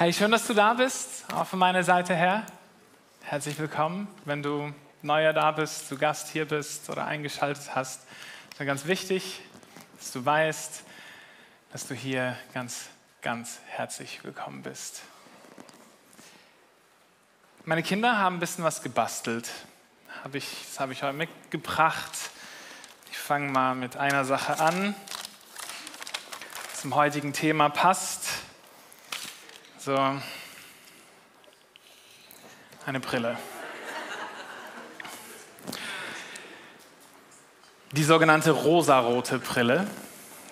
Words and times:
Hey, 0.00 0.12
schön, 0.12 0.30
dass 0.30 0.46
du 0.46 0.54
da 0.54 0.74
bist, 0.74 1.24
auch 1.34 1.48
von 1.48 1.58
meiner 1.58 1.82
Seite 1.82 2.14
her. 2.14 2.46
Herzlich 3.24 3.58
willkommen, 3.58 4.06
wenn 4.26 4.44
du 4.44 4.72
neuer 5.02 5.32
da 5.32 5.50
bist, 5.50 5.88
zu 5.88 5.98
Gast 5.98 6.28
hier 6.28 6.44
bist 6.44 6.88
oder 6.88 7.04
eingeschaltet 7.04 7.74
hast. 7.74 8.02
Es 8.52 8.60
ist 8.60 8.64
ganz 8.64 8.84
wichtig, 8.86 9.40
dass 9.98 10.12
du 10.12 10.24
weißt, 10.24 10.84
dass 11.72 11.88
du 11.88 11.96
hier 11.96 12.36
ganz, 12.54 12.84
ganz 13.22 13.58
herzlich 13.66 14.22
willkommen 14.22 14.62
bist. 14.62 15.02
Meine 17.64 17.82
Kinder 17.82 18.18
haben 18.18 18.36
ein 18.36 18.40
bisschen 18.40 18.62
was 18.62 18.84
gebastelt. 18.84 19.50
Das 20.22 20.78
habe 20.78 20.92
ich 20.92 21.02
heute 21.02 21.12
mitgebracht. 21.16 22.12
Ich 23.10 23.18
fange 23.18 23.50
mal 23.50 23.74
mit 23.74 23.96
einer 23.96 24.24
Sache 24.24 24.60
an, 24.60 24.94
die 26.72 26.80
zum 26.82 26.94
heutigen 26.94 27.32
Thema 27.32 27.68
passt. 27.68 28.28
So, 29.80 29.96
eine 32.84 32.98
Brille. 32.98 33.36
Die 37.92 38.02
sogenannte 38.02 38.50
rosarote 38.50 39.38
Brille. 39.38 39.86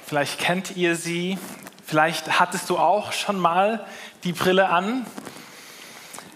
Vielleicht 0.06 0.38
kennt 0.38 0.76
ihr 0.76 0.94
sie, 0.94 1.40
vielleicht 1.84 2.38
hattest 2.38 2.70
du 2.70 2.78
auch 2.78 3.10
schon 3.10 3.40
mal 3.40 3.84
die 4.22 4.32
Brille 4.32 4.68
an. 4.68 5.04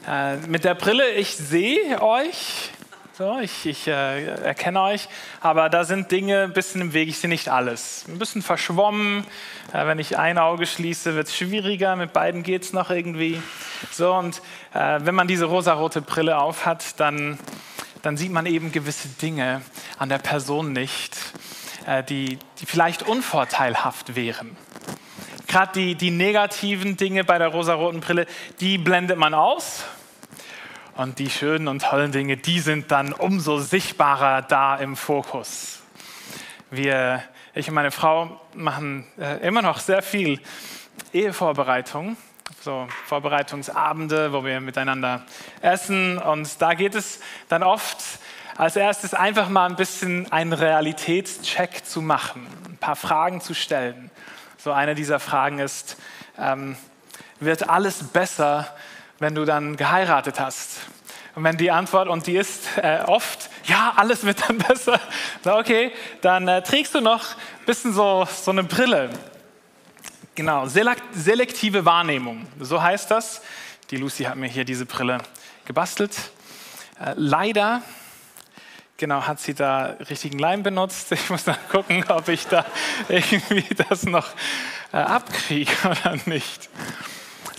Äh, 0.09 0.39
mit 0.49 0.65
der 0.65 0.75
Brille, 0.75 1.13
ich 1.13 1.37
sehe 1.37 2.03
euch, 2.03 2.70
so, 3.21 3.39
ich, 3.39 3.67
ich 3.67 3.87
äh, 3.87 4.25
erkenne 4.25 4.81
euch, 4.81 5.07
aber 5.43 5.69
da 5.69 5.85
sind 5.85 6.11
Dinge 6.11 6.45
ein 6.45 6.55
bisschen 6.55 6.81
im 6.81 6.95
Weg. 6.95 7.07
Ich 7.07 7.19
sehe 7.19 7.29
nicht 7.29 7.51
alles. 7.51 8.07
Ein 8.09 8.19
bisschen 8.19 8.41
verschwommen. 8.41 9.27
Äh, 9.75 9.85
wenn 9.85 9.99
ich 9.99 10.17
ein 10.17 10.39
Auge 10.39 10.65
schließe, 10.65 11.15
wird 11.15 11.27
es 11.27 11.37
schwieriger. 11.37 11.97
Mit 11.97 12.15
beiden 12.15 12.43
geht 12.43 12.63
es 12.63 12.73
noch 12.73 12.89
irgendwie. 12.89 13.43
So, 13.91 14.15
und 14.15 14.41
äh, 14.73 15.01
wenn 15.03 15.15
man 15.15 15.29
diese 15.29 15.45
rosarote 15.45 16.01
Brille 16.01 16.39
aufhat, 16.39 16.99
dann, 16.99 17.39
dann 18.01 18.17
sieht 18.17 18.33
man 18.33 18.47
eben 18.47 18.73
gewisse 18.73 19.09
Dinge 19.09 19.61
an 19.99 20.09
der 20.09 20.17
Person 20.17 20.73
nicht, 20.73 21.15
äh, 21.87 22.03
die, 22.03 22.39
die 22.59 22.65
vielleicht 22.65 23.03
unvorteilhaft 23.03 24.17
wären. 24.17 24.57
Gerade 25.47 25.73
die, 25.75 25.95
die 25.95 26.11
negativen 26.11 26.97
Dinge 26.97 27.25
bei 27.25 27.37
der 27.37 27.49
rosaroten 27.49 28.01
Brille, 28.01 28.27
die 28.61 28.79
blendet 28.79 29.19
man 29.19 29.35
aus 29.35 29.85
und 30.97 31.19
die 31.19 31.31
schönen 31.31 31.69
und 31.69 31.83
tollen 31.83 32.13
Dinge, 32.13 32.37
die 32.37 32.61
sind 32.61 32.91
dann 32.91 33.13
umso 33.13 33.59
sichtbarer 33.59 34.43
da 34.43 34.77
im 34.77 34.97
Fokus. 34.97 35.81
Wir, 36.71 37.23
ich 37.55 37.69
und 37.69 37.75
meine 37.75 37.91
Frau 37.91 38.41
machen 38.55 39.07
äh, 39.19 39.47
immer 39.47 39.63
noch 39.63 39.79
sehr 39.79 40.03
viel 40.03 40.41
Ehevorbereitung, 41.13 42.17
so 42.61 42.87
Vorbereitungsabende, 43.07 44.33
wo 44.33 44.45
wir 44.45 44.61
miteinander 44.61 45.23
essen. 45.63 46.19
Und 46.19 46.61
da 46.61 46.75
geht 46.75 46.95
es 46.95 47.21
dann 47.49 47.63
oft 47.63 47.99
als 48.57 48.77
erstes 48.77 49.15
einfach 49.15 49.49
mal 49.49 49.67
ein 49.67 49.77
bisschen 49.77 50.31
einen 50.31 50.53
Realitätscheck 50.53 51.85
zu 51.85 52.03
machen, 52.03 52.47
ein 52.69 52.77
paar 52.77 52.97
Fragen 52.97 53.41
zu 53.41 53.55
stellen. 53.55 54.11
So 54.59 54.73
eine 54.73 54.95
dieser 54.95 55.19
Fragen 55.19 55.59
ist, 55.59 55.97
ähm, 56.39 56.77
wird 57.41 57.71
alles 57.71 58.05
besser, 58.05 58.77
wenn 59.21 59.35
du 59.37 59.45
dann 59.45 59.77
geheiratet 59.77 60.41
hast? 60.41 60.79
Und 61.37 61.45
wenn 61.45 61.57
die 61.57 61.71
Antwort, 61.71 62.09
und 62.09 62.27
die 62.27 62.37
ist 62.37 62.77
äh, 62.77 63.03
oft, 63.07 63.51
ja, 63.65 63.93
alles 63.95 64.25
wird 64.25 64.49
dann 64.49 64.59
besser, 64.69 64.99
so, 65.45 65.57
okay, 65.57 65.93
dann 66.23 66.49
äh, 66.49 66.63
trägst 66.63 66.95
du 66.95 67.01
noch 67.01 67.37
ein 67.37 67.67
bisschen 67.67 67.93
so, 67.93 68.27
so 68.29 68.51
eine 68.51 68.65
Brille. 68.65 69.11
Genau, 70.35 70.67
selektive 70.67 71.85
Wahrnehmung, 71.85 72.47
so 72.59 72.83
heißt 72.83 73.11
das. 73.11 73.43
Die 73.91 73.97
Lucy 73.97 74.25
hat 74.25 74.37
mir 74.37 74.49
hier 74.49 74.65
diese 74.65 74.87
Brille 74.87 75.19
gebastelt. 75.65 76.17
Äh, 76.99 77.13
leider, 77.17 77.83
genau, 78.97 79.27
hat 79.27 79.41
sie 79.41 79.55
da 79.55 79.97
richtigen 80.09 80.39
Leim 80.39 80.63
benutzt. 80.63 81.13
Ich 81.13 81.31
muss 81.31 81.45
dann 81.45 81.59
gucken, 81.71 82.05
ob 82.09 82.29
ich 82.29 82.47
da 82.47 82.65
irgendwie 83.09 83.67
das 83.89 84.05
noch 84.05 84.29
äh, 84.93 84.97
abkriege 84.97 85.73
oder 85.85 86.17
nicht. 86.25 86.69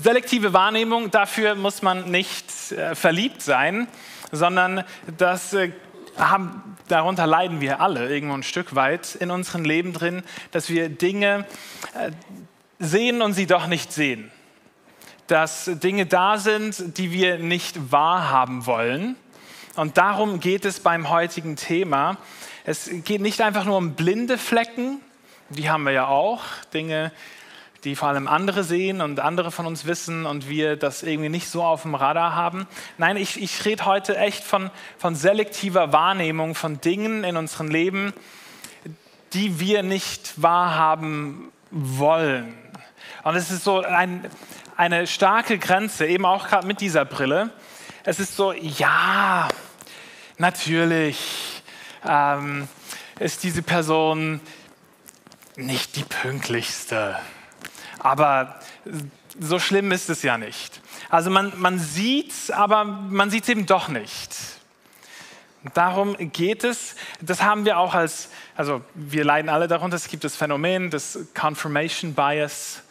Selektive 0.02 0.52
Wahrnehmung, 0.52 1.12
dafür 1.12 1.54
muss 1.54 1.84
man 1.84 2.10
nicht 2.10 2.72
äh, 2.72 2.96
verliebt 2.96 3.44
sein, 3.44 3.88
sondern 4.32 4.84
das 5.18 5.54
äh, 5.54 5.72
haben, 6.18 6.76
darunter 6.88 7.28
leiden 7.28 7.62
wir 7.62 7.82
alle 7.82 8.10
irgendwo 8.10 8.34
ein 8.34 8.42
Stück 8.42 8.74
weit 8.74 9.14
in 9.14 9.30
unserem 9.30 9.64
Leben 9.64 9.94
drin, 9.94 10.24
dass 10.50 10.70
wir 10.70 10.90
Dinge 10.90 11.46
äh, 11.94 12.10
sehen 12.80 13.22
und 13.22 13.34
sie 13.34 13.46
doch 13.46 13.68
nicht 13.68 13.94
sehen. 13.94 14.32
Dass 15.28 15.66
Dinge 15.66 16.08
da 16.08 16.40
sind, 16.40 16.98
die 16.98 17.12
wir 17.12 17.38
nicht 17.38 17.92
wahrhaben 17.92 18.66
wollen. 18.66 19.16
Und 19.76 19.98
darum 19.98 20.40
geht 20.40 20.66
es 20.66 20.80
beim 20.80 21.12
heutigen 21.12 21.58
Thema. 21.58 22.18
Es 22.64 22.90
geht 23.04 23.22
nicht 23.22 23.40
einfach 23.40 23.66
nur 23.66 23.78
um 23.78 23.94
blinde 23.94 24.40
Flecken, 24.40 25.00
die 25.50 25.70
haben 25.70 25.84
wir 25.84 25.92
ja 25.92 26.08
auch, 26.08 26.42
Dinge, 26.74 27.12
die 27.12 27.12
vor 27.96 28.10
allem 28.10 28.28
andere 28.28 28.64
sehen 28.64 29.02
und 29.02 29.20
andere 29.20 29.52
von 29.52 29.66
uns 29.66 29.86
wissen 29.86 30.26
und 30.26 30.48
wir 30.48 30.76
das 30.76 31.04
irgendwie 31.04 31.30
nicht 31.30 31.50
so 31.50 31.64
auf 31.64 31.82
dem 31.82 31.96
Radar 31.96 32.36
haben. 32.36 32.68
Nein, 32.98 33.18
ich, 33.18 33.42
ich 33.42 33.66
rede 33.66 33.86
heute 33.86 34.18
echt 34.18 34.44
von, 34.44 34.70
von 34.98 35.16
selektiver 35.16 35.92
Wahrnehmung 35.92 36.54
von 36.56 36.80
Dingen 36.80 37.24
in 37.24 37.38
unserem 37.38 37.70
Leben, 37.70 38.14
die 39.34 39.60
wir 39.60 39.82
nicht 39.82 40.42
wahrhaben 40.42 41.52
wollen. 41.72 42.56
Und 43.24 43.36
es 43.36 43.50
ist 43.50 43.64
so 43.64 43.82
ein, 43.82 44.30
eine 44.78 45.08
starke 45.08 45.58
Grenze, 45.58 46.06
eben 46.06 46.26
auch 46.26 46.48
gerade 46.48 46.68
mit 46.68 46.82
dieser 46.82 47.06
Brille. 47.06 47.50
Es 48.04 48.20
ist 48.20 48.36
so, 48.36 48.52
ja, 48.54 49.48
natürlich 50.38 51.64
ähm, 52.08 52.68
ist 53.20 53.44
diese 53.44 53.64
Person 53.64 54.40
nicht 55.56 55.96
die 55.96 56.04
pünktlichste 56.04 57.18
aber 58.04 58.60
so 59.40 59.60
schlimm 59.60 59.92
ist 59.92 60.10
es 60.10 60.24
ja 60.24 60.38
nicht. 60.38 60.82
Also 61.10 61.30
man, 61.30 61.54
man 61.60 61.80
sieht 61.80 62.32
es, 62.32 62.52
aber 62.52 62.84
man 62.84 63.30
sieht 63.30 63.44
es 63.44 63.50
eben 63.50 63.66
doch 63.66 63.88
nicht. 63.88 64.36
Darum 65.76 66.16
geht 66.18 66.64
es. 66.64 66.96
Das 67.22 67.44
haben 67.44 67.66
wir 67.66 67.78
auch 67.78 67.94
als, 67.94 68.30
also 68.56 68.82
wir 68.96 69.24
leiden 69.24 69.48
alle 69.48 69.68
darunter. 69.68 69.96
Es 69.96 70.08
gibt 70.08 70.24
das 70.24 70.36
Phänomen 70.36 70.90
des 70.90 71.28
Confirmation 71.40 72.16
Bias. 72.16 72.82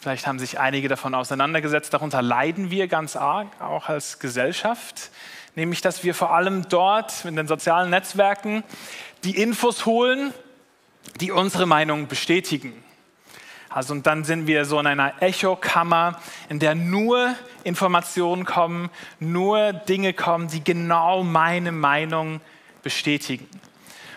Vielleicht 0.00 0.26
haben 0.26 0.40
sich 0.40 0.58
einige 0.58 0.88
davon 0.88 1.14
auseinandergesetzt. 1.14 1.94
Darunter 1.94 2.20
leiden 2.20 2.70
wir 2.70 2.88
ganz 2.88 3.14
arg, 3.14 3.48
auch 3.60 3.88
als 3.88 4.18
Gesellschaft. 4.18 5.10
Nämlich, 5.54 5.80
dass 5.80 6.02
wir 6.02 6.14
vor 6.14 6.34
allem 6.34 6.68
dort 6.68 7.24
in 7.24 7.36
den 7.36 7.46
sozialen 7.46 7.90
Netzwerken 7.90 8.64
die 9.22 9.40
Infos 9.40 9.86
holen, 9.86 10.34
die 11.20 11.30
unsere 11.30 11.66
Meinung 11.66 12.08
bestätigen. 12.08 12.84
Also 13.70 13.92
und 13.92 14.06
dann 14.06 14.24
sind 14.24 14.46
wir 14.46 14.64
so 14.64 14.80
in 14.80 14.86
einer 14.86 15.22
Echokammer, 15.22 16.20
in 16.48 16.58
der 16.58 16.74
nur 16.74 17.34
Informationen 17.64 18.44
kommen, 18.44 18.90
nur 19.20 19.72
Dinge 19.72 20.14
kommen, 20.14 20.48
die 20.48 20.64
genau 20.64 21.22
meine 21.22 21.72
Meinung 21.72 22.40
bestätigen. 22.82 23.46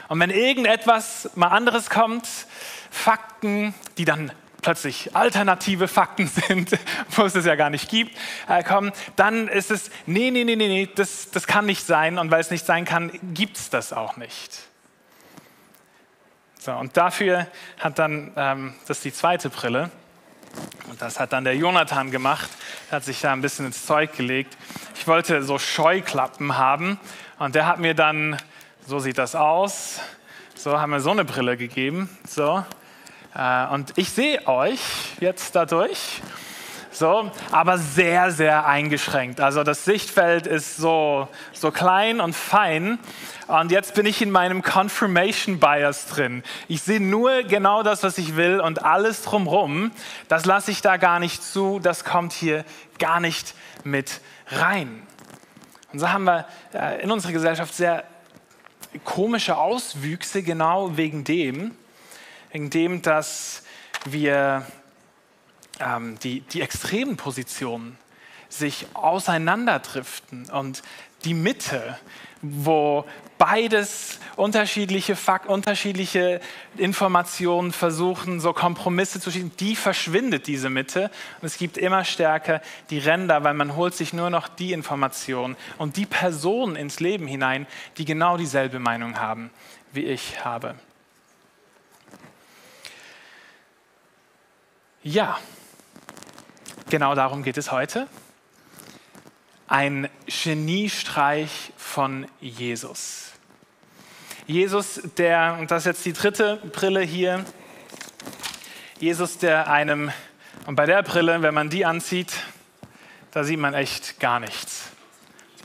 Und 0.07 0.19
wenn 0.19 0.29
irgendetwas 0.29 1.29
mal 1.35 1.47
anderes 1.47 1.89
kommt, 1.89 2.27
Fakten, 2.89 3.73
die 3.97 4.05
dann 4.05 4.31
plötzlich 4.61 5.15
alternative 5.15 5.87
Fakten 5.87 6.27
sind, 6.47 6.77
wo 7.11 7.23
es 7.23 7.35
es 7.35 7.45
ja 7.45 7.55
gar 7.55 7.69
nicht 7.69 7.89
gibt, 7.89 8.15
äh, 8.47 8.63
kommen, 8.63 8.91
dann 9.15 9.47
ist 9.47 9.71
es, 9.71 9.89
nee, 10.05 10.31
nee, 10.31 10.43
nee, 10.43 10.55
nee, 10.55 10.67
nee 10.67 10.89
das, 10.95 11.31
das 11.31 11.47
kann 11.47 11.65
nicht 11.65 11.85
sein. 11.85 12.17
Und 12.17 12.31
weil 12.31 12.41
es 12.41 12.51
nicht 12.51 12.65
sein 12.65 12.85
kann, 12.85 13.11
gibt 13.33 13.57
es 13.57 13.69
das 13.69 13.91
auch 13.93 14.17
nicht. 14.17 14.70
So, 16.63 16.73
und 16.73 16.95
dafür 16.95 17.47
hat 17.79 17.97
dann, 17.97 18.33
ähm, 18.35 18.75
das 18.85 18.97
ist 18.97 19.05
die 19.05 19.13
zweite 19.13 19.49
Brille, 19.49 19.89
und 20.91 21.01
das 21.01 21.19
hat 21.19 21.33
dann 21.33 21.43
der 21.43 21.55
Jonathan 21.55 22.11
gemacht, 22.11 22.51
hat 22.91 23.03
sich 23.03 23.19
da 23.19 23.33
ein 23.33 23.41
bisschen 23.41 23.65
ins 23.65 23.83
Zeug 23.83 24.15
gelegt. 24.15 24.55
Ich 24.93 25.07
wollte 25.07 25.41
so 25.41 25.57
Scheuklappen 25.57 26.59
haben 26.59 26.99
und 27.39 27.55
der 27.55 27.65
hat 27.65 27.79
mir 27.79 27.95
dann, 27.95 28.37
so 28.85 28.99
sieht 28.99 29.17
das 29.17 29.33
aus, 29.33 30.01
so 30.53 30.79
haben 30.79 30.91
wir 30.91 30.99
so 30.99 31.09
eine 31.09 31.25
Brille 31.25 31.57
gegeben. 31.57 32.15
So. 32.27 32.63
Äh, 33.33 33.65
und 33.69 33.93
ich 33.95 34.11
sehe 34.11 34.47
euch 34.47 34.81
jetzt 35.19 35.55
dadurch 35.55 36.21
so, 36.91 37.31
aber 37.51 37.77
sehr, 37.77 38.31
sehr 38.31 38.65
eingeschränkt. 38.65 39.39
Also 39.39 39.63
das 39.63 39.85
Sichtfeld 39.85 40.45
ist 40.45 40.77
so, 40.77 41.27
so 41.53 41.71
klein 41.71 42.19
und 42.19 42.35
fein. 42.35 42.99
Und 43.47 43.71
jetzt 43.71 43.95
bin 43.95 44.05
ich 44.05 44.21
in 44.21 44.31
meinem 44.31 44.61
Confirmation 44.61 45.59
Bias 45.59 46.07
drin. 46.07 46.43
Ich 46.67 46.81
sehe 46.81 47.01
nur 47.01 47.43
genau 47.43 47.83
das, 47.83 48.03
was 48.03 48.17
ich 48.17 48.35
will 48.35 48.59
und 48.59 48.83
alles 48.83 49.23
drumherum, 49.23 49.91
das 50.27 50.45
lasse 50.45 50.71
ich 50.71 50.81
da 50.81 50.97
gar 50.97 51.19
nicht 51.19 51.43
zu, 51.43 51.79
das 51.79 52.03
kommt 52.03 52.33
hier 52.33 52.65
gar 52.99 53.19
nicht 53.19 53.55
mit 53.83 54.21
rein. 54.47 55.01
Und 55.93 55.99
so 55.99 56.09
haben 56.09 56.25
wir 56.25 56.45
äh, 56.73 57.01
in 57.01 57.11
unserer 57.11 57.31
Gesellschaft 57.31 57.73
sehr 57.73 58.03
komische 59.03 59.57
Auswüchse, 59.57 60.43
genau 60.43 60.97
wegen 60.97 61.23
dem, 61.23 61.71
wegen 62.51 62.69
dem, 62.69 63.01
dass 63.01 63.63
wir 64.05 64.65
ähm, 65.81 66.17
die, 66.19 66.41
die 66.41 66.61
extremen 66.61 67.17
Positionen 67.17 67.97
sich 68.49 68.87
auseinanderdriften 68.93 70.49
und 70.49 70.83
die 71.23 71.33
Mitte, 71.33 71.97
wo 72.41 73.05
beides 73.37 74.19
unterschiedliche 74.35 75.15
Fakt, 75.15 75.47
unterschiedliche 75.47 76.41
Informationen 76.77 77.71
versuchen, 77.71 78.39
so 78.39 78.53
Kompromisse 78.53 79.19
zu 79.19 79.31
schieben, 79.31 79.51
die 79.59 79.75
verschwindet 79.75 80.47
diese 80.47 80.69
Mitte 80.69 81.11
und 81.41 81.47
es 81.47 81.57
gibt 81.57 81.77
immer 81.77 82.03
stärker 82.03 82.61
die 82.89 82.99
Ränder, 82.99 83.43
weil 83.43 83.53
man 83.53 83.75
holt 83.75 83.95
sich 83.95 84.13
nur 84.13 84.29
noch 84.29 84.47
die 84.47 84.73
Informationen 84.73 85.55
und 85.77 85.97
die 85.97 86.05
Personen 86.05 86.75
ins 86.75 86.99
Leben 86.99 87.27
hinein, 87.27 87.67
die 87.97 88.05
genau 88.05 88.37
dieselbe 88.37 88.79
Meinung 88.79 89.19
haben, 89.19 89.51
wie 89.91 90.05
ich 90.05 90.43
habe. 90.43 90.75
Ja, 95.03 95.39
genau 96.91 97.15
darum 97.15 97.41
geht 97.41 97.57
es 97.57 97.71
heute 97.71 98.07
ein 99.67 100.09
Geniestreich 100.25 101.71
von 101.77 102.27
Jesus. 102.41 103.31
Jesus, 104.45 105.01
der, 105.17 105.55
und 105.57 105.71
das 105.71 105.83
ist 105.83 105.85
jetzt 105.85 106.05
die 106.05 106.11
dritte 106.11 106.57
Brille 106.73 106.99
hier, 106.99 107.45
Jesus, 108.99 109.37
der 109.37 109.71
einem, 109.71 110.11
und 110.65 110.75
bei 110.75 110.85
der 110.85 111.01
Brille, 111.03 111.41
wenn 111.41 111.53
man 111.53 111.69
die 111.69 111.85
anzieht, 111.85 112.33
da 113.31 113.45
sieht 113.45 113.59
man 113.59 113.73
echt 113.73 114.19
gar 114.19 114.41
nichts. 114.41 114.89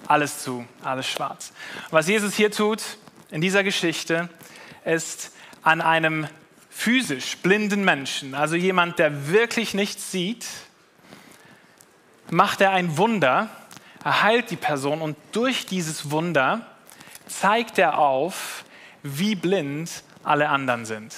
Alles 0.06 0.44
zu, 0.44 0.64
alles 0.84 1.08
schwarz. 1.08 1.52
Was 1.90 2.06
Jesus 2.06 2.34
hier 2.34 2.52
tut 2.52 2.82
in 3.32 3.40
dieser 3.40 3.64
Geschichte, 3.64 4.28
ist 4.84 5.32
an 5.64 5.80
einem 5.80 6.28
physisch 6.70 7.38
blinden 7.38 7.84
Menschen, 7.84 8.36
also 8.36 8.54
jemand, 8.54 9.00
der 9.00 9.32
wirklich 9.32 9.74
nichts 9.74 10.12
sieht, 10.12 10.46
macht 12.30 12.60
er 12.60 12.72
ein 12.72 12.96
Wunder, 12.96 13.48
er 14.04 14.22
heilt 14.22 14.50
die 14.50 14.56
Person 14.56 15.00
und 15.00 15.16
durch 15.32 15.66
dieses 15.66 16.10
Wunder 16.10 16.60
zeigt 17.26 17.78
er 17.78 17.98
auf, 17.98 18.64
wie 19.02 19.34
blind 19.34 20.02
alle 20.22 20.48
anderen 20.48 20.84
sind. 20.84 21.14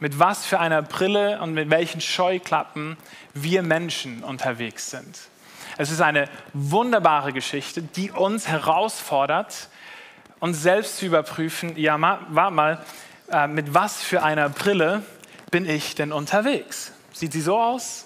Mit 0.00 0.18
was 0.18 0.44
für 0.44 0.60
einer 0.60 0.82
Brille 0.82 1.40
und 1.40 1.54
mit 1.54 1.70
welchen 1.70 2.00
Scheuklappen 2.00 2.96
wir 3.34 3.62
Menschen 3.62 4.22
unterwegs 4.22 4.90
sind. 4.90 5.18
Es 5.78 5.90
ist 5.90 6.00
eine 6.00 6.28
wunderbare 6.52 7.32
Geschichte, 7.32 7.82
die 7.82 8.10
uns 8.10 8.48
herausfordert, 8.48 9.68
uns 10.38 10.62
selbst 10.62 10.98
zu 10.98 11.06
überprüfen, 11.06 11.76
ja, 11.76 11.98
warte 12.28 12.54
mal, 12.54 12.84
äh, 13.30 13.46
mit 13.46 13.74
was 13.74 14.02
für 14.02 14.22
einer 14.22 14.48
Brille 14.48 15.02
bin 15.50 15.68
ich 15.68 15.94
denn 15.94 16.12
unterwegs? 16.12 16.92
Sieht 17.12 17.32
sie 17.32 17.40
so 17.40 17.58
aus? 17.58 18.05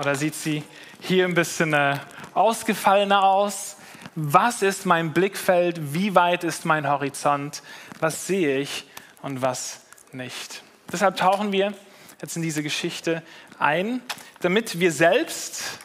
Oder 0.00 0.14
sieht 0.14 0.34
sie 0.34 0.62
hier 1.00 1.26
ein 1.26 1.34
bisschen 1.34 1.74
äh, 1.74 1.98
ausgefallener 2.32 3.22
aus? 3.22 3.76
Was 4.14 4.62
ist 4.62 4.86
mein 4.86 5.12
Blickfeld? 5.12 5.92
Wie 5.92 6.14
weit 6.14 6.42
ist 6.42 6.64
mein 6.64 6.88
Horizont? 6.88 7.62
Was 7.98 8.26
sehe 8.26 8.60
ich 8.60 8.86
und 9.20 9.42
was 9.42 9.82
nicht? 10.12 10.62
Deshalb 10.90 11.18
tauchen 11.18 11.52
wir 11.52 11.74
jetzt 12.22 12.34
in 12.34 12.40
diese 12.40 12.62
Geschichte 12.62 13.22
ein, 13.58 14.00
damit 14.40 14.80
wir 14.80 14.90
selbst 14.90 15.78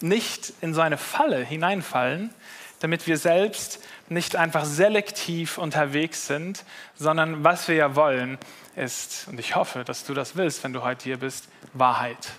nicht 0.00 0.52
in 0.60 0.74
so 0.74 0.80
eine 0.80 0.98
Falle 0.98 1.38
hineinfallen, 1.38 2.34
damit 2.80 3.06
wir 3.06 3.16
selbst 3.16 3.78
nicht 4.08 4.34
einfach 4.34 4.64
selektiv 4.64 5.56
unterwegs 5.56 6.26
sind, 6.26 6.64
sondern 6.96 7.44
was 7.44 7.68
wir 7.68 7.76
ja 7.76 7.94
wollen, 7.94 8.38
ist, 8.74 9.28
und 9.28 9.38
ich 9.38 9.54
hoffe, 9.54 9.84
dass 9.84 10.04
du 10.04 10.14
das 10.14 10.34
willst, 10.34 10.64
wenn 10.64 10.72
du 10.72 10.82
heute 10.82 11.04
hier 11.04 11.18
bist, 11.18 11.48
Wahrheit. 11.74 12.32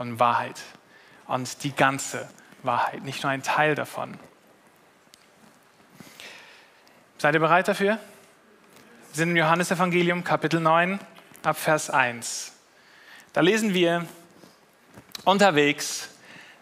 Und 0.00 0.18
Wahrheit 0.18 0.58
und 1.26 1.62
die 1.62 1.72
ganze 1.72 2.26
Wahrheit, 2.62 3.02
nicht 3.02 3.22
nur 3.22 3.30
ein 3.30 3.42
Teil 3.42 3.74
davon. 3.74 4.18
Seid 7.18 7.34
ihr 7.34 7.40
bereit 7.40 7.68
dafür? 7.68 7.98
Wir 7.98 7.98
sind 9.12 9.28
im 9.28 9.36
Johannesevangelium 9.36 10.24
Kapitel 10.24 10.58
9 10.58 10.98
ab 11.42 11.58
Vers 11.58 11.90
1. 11.90 12.54
Da 13.34 13.42
lesen 13.42 13.74
wir, 13.74 14.06
unterwegs 15.26 16.08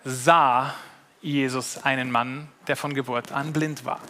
sah 0.05 0.75
Jesus 1.23 1.85
einen 1.85 2.11
Mann, 2.11 2.49
der 2.67 2.75
von 2.75 2.93
Geburt 2.93 3.31
an 3.31 3.53
blind 3.53 3.85
war. 3.85 4.01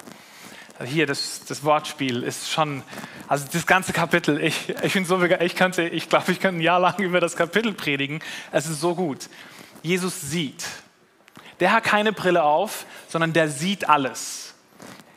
Hier, 0.84 1.06
das, 1.06 1.44
das 1.44 1.64
Wortspiel 1.64 2.22
ist 2.22 2.50
schon, 2.50 2.84
also 3.26 3.46
das 3.52 3.66
ganze 3.66 3.92
Kapitel, 3.92 4.40
ich, 4.40 4.68
ich 4.82 4.92
bin 4.92 5.04
so 5.04 5.20
ich 5.20 5.56
könnte, 5.56 5.82
ich 5.82 6.08
glaube, 6.08 6.30
ich 6.30 6.38
könnte 6.38 6.60
ein 6.60 6.62
Jahr 6.62 6.78
lang 6.78 6.98
über 6.98 7.18
das 7.18 7.34
Kapitel 7.34 7.72
predigen. 7.72 8.20
Es 8.52 8.66
ist 8.66 8.80
so 8.80 8.94
gut. 8.94 9.28
Jesus 9.82 10.20
sieht. 10.20 10.64
Der 11.58 11.72
hat 11.72 11.82
keine 11.82 12.12
Brille 12.12 12.44
auf, 12.44 12.86
sondern 13.08 13.32
der 13.32 13.48
sieht 13.48 13.88
alles. 13.88 14.54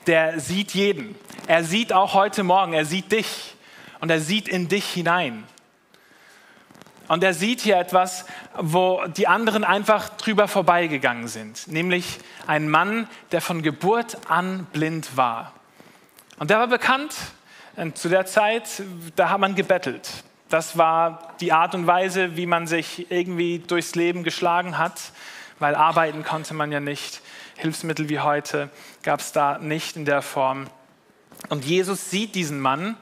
Der 0.08 0.40
sieht 0.40 0.74
jeden. 0.74 1.16
Er 1.46 1.64
sieht 1.64 1.94
auch 1.94 2.16
heute 2.16 2.44
Morgen, 2.44 2.74
er 2.74 2.86
sieht 2.86 3.12
dich 3.12 3.56
und 4.00 4.10
er 4.10 4.20
sieht 4.20 4.48
in 4.48 4.68
dich 4.68 4.86
hinein. 4.86 5.44
Und 7.12 7.26
er 7.26 7.34
sieht 7.34 7.60
hier 7.60 7.78
etwas, 7.78 8.24
wo 8.56 9.04
die 9.06 9.28
anderen 9.28 9.66
einfach 9.66 10.08
drüber 10.12 10.48
vorbeigegangen 10.48 11.28
sind, 11.28 11.68
nämlich 11.68 12.20
ein 12.48 12.70
Mann, 12.70 13.06
der 13.34 13.42
von 13.42 13.62
Geburt 13.62 14.16
an 14.30 14.66
blind 14.72 15.18
war. 15.18 15.52
Und 16.40 16.52
der 16.52 16.60
war 16.60 16.68
bekannt. 16.68 17.14
Und 17.76 17.98
zu 17.98 18.08
der 18.08 18.28
Zeit, 18.28 18.82
da 19.18 19.30
hat 19.30 19.42
man 19.42 19.56
gebettelt. 19.56 20.10
Das 20.48 20.78
war 20.78 21.34
die 21.42 21.52
Art 21.52 21.76
und 21.76 21.86
Weise, 21.86 22.38
wie 22.38 22.46
man 22.46 22.66
sich 22.66 23.12
irgendwie 23.12 23.60
durchs 23.60 23.94
Leben 23.96 24.24
geschlagen 24.24 24.78
hat, 24.78 25.12
weil 25.60 25.76
arbeiten 25.76 26.24
konnte 26.24 26.54
man 26.54 26.72
ja 26.72 26.80
nicht. 26.80 27.20
Hilfsmittel 27.58 28.08
wie 28.08 28.22
heute 28.22 28.70
gab 29.04 29.20
es 29.20 29.34
da 29.34 29.58
nicht 29.58 29.98
in 29.98 30.06
der 30.06 30.22
Form. 30.22 30.68
Und 31.50 31.66
Jesus 31.66 32.10
sieht 32.10 32.36
diesen 32.36 32.62
Mann 32.62 32.96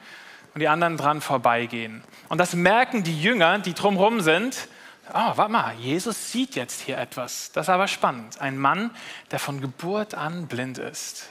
und 0.55 0.61
die 0.61 0.67
anderen 0.67 0.97
dran 0.97 1.21
vorbeigehen. 1.21 2.03
Und 2.29 2.37
das 2.37 2.53
merken 2.53 3.03
die 3.03 3.19
Jünger, 3.19 3.59
die 3.59 3.73
drumherum 3.73 4.21
sind. 4.21 4.67
Oh, 5.09 5.31
warte 5.35 5.51
mal, 5.51 5.73
Jesus 5.79 6.31
sieht 6.31 6.55
jetzt 6.55 6.81
hier 6.81 6.99
etwas. 6.99 7.51
Das 7.51 7.65
ist 7.65 7.69
aber 7.69 7.87
spannend. 7.87 8.39
Ein 8.39 8.57
Mann, 8.57 8.91
der 9.31 9.39
von 9.39 9.59
Geburt 9.59 10.13
an 10.13 10.47
blind 10.47 10.77
ist. 10.77 11.29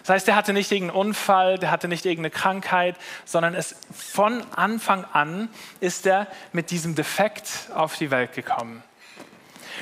Das 0.00 0.08
heißt, 0.14 0.28
er 0.28 0.34
hatte 0.34 0.52
nicht 0.52 0.72
irgendeinen 0.72 0.98
Unfall, 0.98 1.58
der 1.58 1.70
hatte 1.70 1.86
nicht 1.86 2.06
irgendeine 2.06 2.30
Krankheit, 2.30 2.96
sondern 3.24 3.54
es 3.54 3.76
von 3.94 4.42
Anfang 4.56 5.04
an 5.04 5.48
ist 5.78 6.06
er 6.06 6.26
mit 6.52 6.70
diesem 6.70 6.94
Defekt 6.96 7.68
auf 7.74 7.96
die 7.96 8.10
Welt 8.10 8.32
gekommen. 8.32 8.82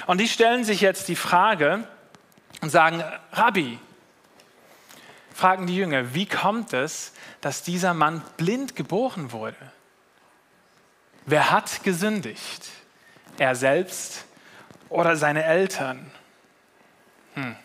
Und 0.06 0.18
die 0.20 0.28
stellen 0.28 0.64
sich 0.64 0.80
jetzt 0.80 1.08
die 1.08 1.16
Frage 1.16 1.84
und 2.60 2.70
sagen, 2.70 3.02
Rabbi, 3.32 3.78
fragen 5.32 5.66
die 5.66 5.76
Jünger, 5.76 6.12
wie 6.14 6.26
kommt 6.26 6.74
es, 6.74 7.12
dass 7.40 7.62
dieser 7.62 7.94
Mann 7.94 8.22
blind 8.36 8.76
geboren 8.76 9.32
wurde? 9.32 9.56
Wer 11.26 11.50
hat 11.50 11.82
gesündigt? 11.82 12.68
Er 13.38 13.54
selbst 13.54 14.24
oder 14.88 15.16
seine 15.16 15.44
Eltern? 15.44 16.10
Hm. 17.34 17.56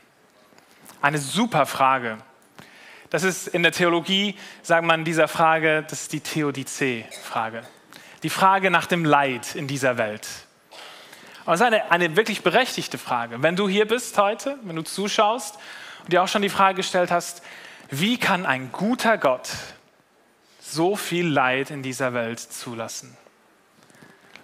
Eine 1.01 1.17
super 1.17 1.65
Frage. 1.65 2.17
Das 3.09 3.23
ist 3.23 3.47
in 3.47 3.63
der 3.63 3.71
Theologie, 3.71 4.37
sagt 4.61 4.85
man 4.85 5.05
dieser 5.05 5.27
Frage, 5.27 5.85
das 5.89 6.01
ist 6.03 6.13
die 6.13 6.19
Theodizee-Frage. 6.19 7.63
Die 8.23 8.29
Frage 8.29 8.71
nach 8.71 8.87
dem 8.87 9.05
Leid 9.05 9.55
in 9.55 9.67
dieser 9.67 9.97
Welt. 9.97 10.27
Und 11.45 11.51
das 11.51 11.61
ist 11.61 11.65
eine, 11.65 11.91
eine 11.91 12.15
wirklich 12.15 12.41
berechtigte 12.41 12.97
Frage. 12.97 13.43
Wenn 13.43 13.55
du 13.55 13.69
hier 13.69 13.87
bist 13.87 14.17
heute, 14.17 14.57
wenn 14.63 14.75
du 14.75 14.81
zuschaust 14.81 15.57
und 16.03 16.11
dir 16.11 16.23
auch 16.23 16.27
schon 16.27 16.41
die 16.41 16.49
Frage 16.49 16.77
gestellt 16.77 17.11
hast, 17.11 17.43
wie 17.91 18.17
kann 18.17 18.45
ein 18.45 18.71
guter 18.71 19.17
Gott 19.17 19.49
so 20.59 20.95
viel 20.95 21.27
Leid 21.27 21.69
in 21.69 21.83
dieser 21.83 22.13
Welt 22.13 22.39
zulassen? 22.39 23.15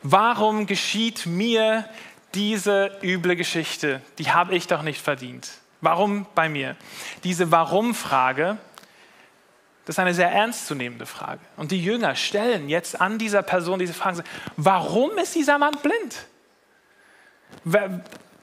Warum 0.04 0.66
geschieht 0.66 1.26
mir 1.26 1.88
diese 2.34 2.98
üble 3.04 3.36
Geschichte? 3.36 4.02
Die 4.18 4.32
habe 4.32 4.56
ich 4.56 4.68
doch 4.68 4.82
nicht 4.82 5.02
verdient. 5.02 5.52
Warum 5.82 6.26
bei 6.36 6.50
mir? 6.50 6.76
Diese 7.24 7.52
Warum-Frage, 7.52 8.58
das 9.86 9.96
ist 9.96 10.00
eine 10.00 10.14
sehr 10.14 10.32
ernstzunehmende 10.32 11.06
Frage. 11.06 11.42
Und 11.58 11.72
die 11.72 11.84
Jünger 11.84 12.16
stellen 12.16 12.70
jetzt 12.70 13.02
an 13.02 13.18
dieser 13.18 13.42
Person 13.42 13.80
diese 13.80 13.94
Frage, 13.94 14.24
warum 14.58 15.18
ist 15.18 15.36
dieser 15.36 15.58
Mann 15.58 15.76
blind? 15.82 16.28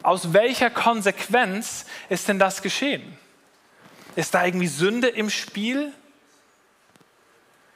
Aus 0.02 0.32
welcher 0.32 0.70
Konsequenz 0.70 1.86
ist 2.08 2.28
denn 2.28 2.38
das 2.38 2.62
geschehen? 2.62 3.16
Ist 4.16 4.34
da 4.34 4.44
irgendwie 4.44 4.66
Sünde 4.66 5.08
im 5.08 5.30
Spiel? 5.30 5.92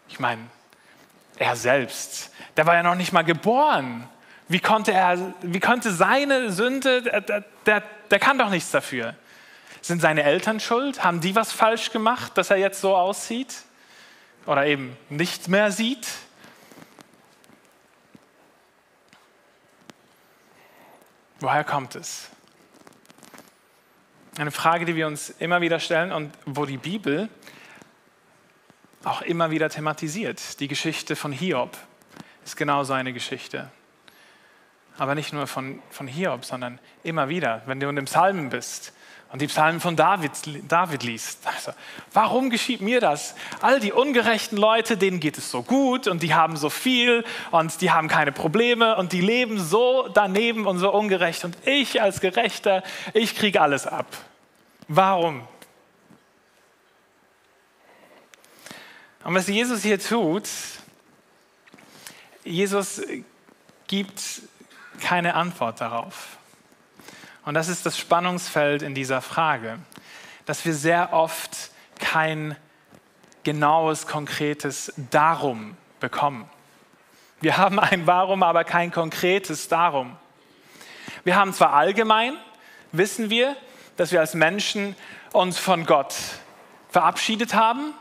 Ich 0.09 0.21
meine, 0.21 0.43
er 1.43 1.57
selbst, 1.57 2.31
der 2.57 2.67
war 2.67 2.75
ja 2.75 2.83
noch 2.83 2.95
nicht 2.95 3.13
mal 3.13 3.23
geboren. 3.23 4.09
Wie 4.49 4.61
konnte, 4.61 4.93
er, 4.93 5.35
wie 5.43 5.61
konnte 5.61 5.91
seine 5.91 6.53
Sünde, 6.53 7.03
der, 7.03 7.45
der, 7.67 7.83
der 8.11 8.19
kann 8.19 8.39
doch 8.39 8.51
nichts 8.51 8.71
dafür. 8.71 9.15
Sind 9.81 10.01
seine 10.01 10.23
Eltern 10.23 10.61
schuld? 10.61 11.03
Haben 11.03 11.21
die 11.21 11.35
was 11.35 11.53
falsch 11.53 11.91
gemacht, 11.91 12.39
dass 12.39 12.51
er 12.51 12.59
jetzt 12.59 12.81
so 12.81 12.95
aussieht? 12.95 13.55
Oder 14.47 14.67
eben 14.67 14.97
nicht 15.09 15.49
mehr 15.49 15.73
sieht? 15.73 16.07
Woher 21.41 21.65
kommt 21.65 21.97
es? 21.97 22.29
Eine 24.39 24.53
Frage, 24.53 24.85
die 24.85 24.95
wir 24.95 25.09
uns 25.09 25.31
immer 25.31 25.61
wieder 25.61 25.81
stellen 25.81 26.13
und 26.13 26.33
wo 26.47 26.67
die 26.67 26.77
Bibel 26.77 27.29
auch 29.05 29.23
immer 29.23 29.51
wieder 29.51 29.69
thematisiert. 29.69 30.61
Die 30.61 30.69
Geschichte 30.69 31.17
von 31.17 31.33
Hiob 31.33 31.77
ist 32.45 32.57
genau 32.57 32.85
so 32.85 32.93
eine 32.93 33.13
Geschichte. 33.13 33.71
Aber 34.99 35.15
nicht 35.15 35.33
nur 35.33 35.47
von, 35.47 35.83
von 35.91 36.07
Hiob, 36.07 36.45
sondern 36.45 36.79
immer 37.03 37.29
wieder, 37.29 37.63
wenn 37.67 37.81
du 37.81 37.89
in 37.89 37.97
dem 37.97 38.05
Psalmen 38.05 38.51
bist 38.51 38.93
und 39.33 39.41
die 39.41 39.47
Psalmen 39.47 39.81
von 39.81 39.97
David, 39.97 40.33
David 40.69 41.03
liest. 41.03 41.47
Also, 41.47 41.73
warum 42.13 42.51
geschieht 42.51 42.83
mir 42.83 43.01
das? 43.01 43.35
All 43.63 43.81
die 43.81 43.91
ungerechten 43.91 44.59
Leute, 44.59 44.99
denen 44.99 45.21
geht 45.21 45.39
es 45.39 45.51
so 45.51 45.63
gut 45.63 46.07
und 46.07 46.23
die 46.23 46.35
haben 46.35 46.57
so 46.57 46.69
viel 46.69 47.25
und 47.51 47.81
die 47.81 47.91
haben 47.91 48.09
keine 48.09 48.33
Probleme 48.33 48.97
und 48.97 49.13
die 49.13 49.23
leben 49.23 49.59
so 49.59 50.09
daneben 50.13 50.67
und 50.67 50.79
so 50.79 50.93
ungerecht 50.93 51.45
und 51.45 51.57
ich 51.65 52.03
als 52.03 52.21
Gerechter, 52.21 52.83
ich 53.15 53.35
kriege 53.35 53.63
alles 53.63 53.87
ab. 53.87 54.07
Warum? 54.89 55.49
Und 59.25 59.35
was 59.35 59.47
Jesus 59.47 59.83
hier 59.83 60.01
tut, 60.01 60.49
Jesus 62.45 63.01
gibt 63.87 64.43
keine 65.01 65.35
Antwort 65.35 65.81
darauf. 65.81 66.39
Und 67.45 67.55
das 67.55 67.69
ist 67.69 67.87
das 67.87 67.97
Spannungsfeld 67.97 68.83
in 68.83 68.95
dieser 68.95 69.23
Frage, 69.23 69.79
dass 70.45 70.65
wir 70.65 70.75
sehr 70.75 71.13
oft 71.13 71.71
kein 72.01 72.57
genaues, 73.45 74.07
konkretes 74.07 74.93
Darum 75.11 75.77
bekommen. 76.01 76.49
Wir 77.41 77.57
haben 77.57 77.79
ein 77.79 78.07
Warum, 78.07 78.43
aber 78.43 78.65
kein 78.65 78.91
konkretes 78.91 79.69
Darum. 79.69 80.17
Wir 81.23 81.37
haben 81.37 81.53
zwar 81.53 81.75
allgemein, 81.75 82.37
wissen 82.91 83.31
wir, 83.31 83.57
dass 83.97 84.11
wir 84.11 84.21
als 84.21 84.35
Menschen 84.35 84.97
uns 85.33 85.59
von 85.59 85.87
Gott 85.87 86.15
verabschiedet 86.91 87.55
haben 87.55 87.95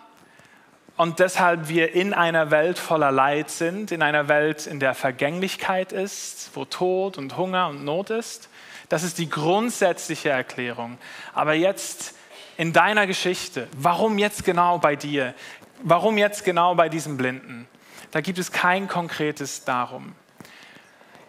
und 1.02 1.18
deshalb 1.18 1.68
wir 1.68 1.96
in 1.96 2.14
einer 2.14 2.52
Welt 2.52 2.78
voller 2.78 3.12
Leid 3.12 3.50
sind, 3.50 3.92
in 3.92 4.04
einer 4.04 4.28
Welt, 4.28 4.68
in 4.68 4.80
der 4.80 4.94
Vergänglichkeit 4.94 5.94
ist, 5.94 6.52
wo 6.54 6.64
Tod 6.64 7.18
und 7.18 7.38
Hunger 7.38 7.70
und 7.70 7.84
Not 7.84 8.12
ist. 8.12 8.50
Das 8.88 9.02
ist 9.02 9.18
die 9.18 9.28
grundsätzliche 9.28 10.30
Erklärung. 10.30 11.00
Aber 11.34 11.56
jetzt 11.56 12.14
in 12.56 12.72
deiner 12.72 13.08
Geschichte, 13.08 13.68
warum 13.76 14.20
jetzt 14.20 14.46
genau 14.46 14.78
bei 14.78 14.96
dir? 14.96 15.34
Warum 15.82 16.20
jetzt 16.20 16.46
genau 16.46 16.76
bei 16.76 16.88
diesem 16.88 17.18
Blinden? 17.18 17.68
Da 18.12 18.22
gibt 18.22 18.38
es 18.38 18.52
kein 18.52 18.88
konkretes 18.88 19.66
Darum. 19.66 20.14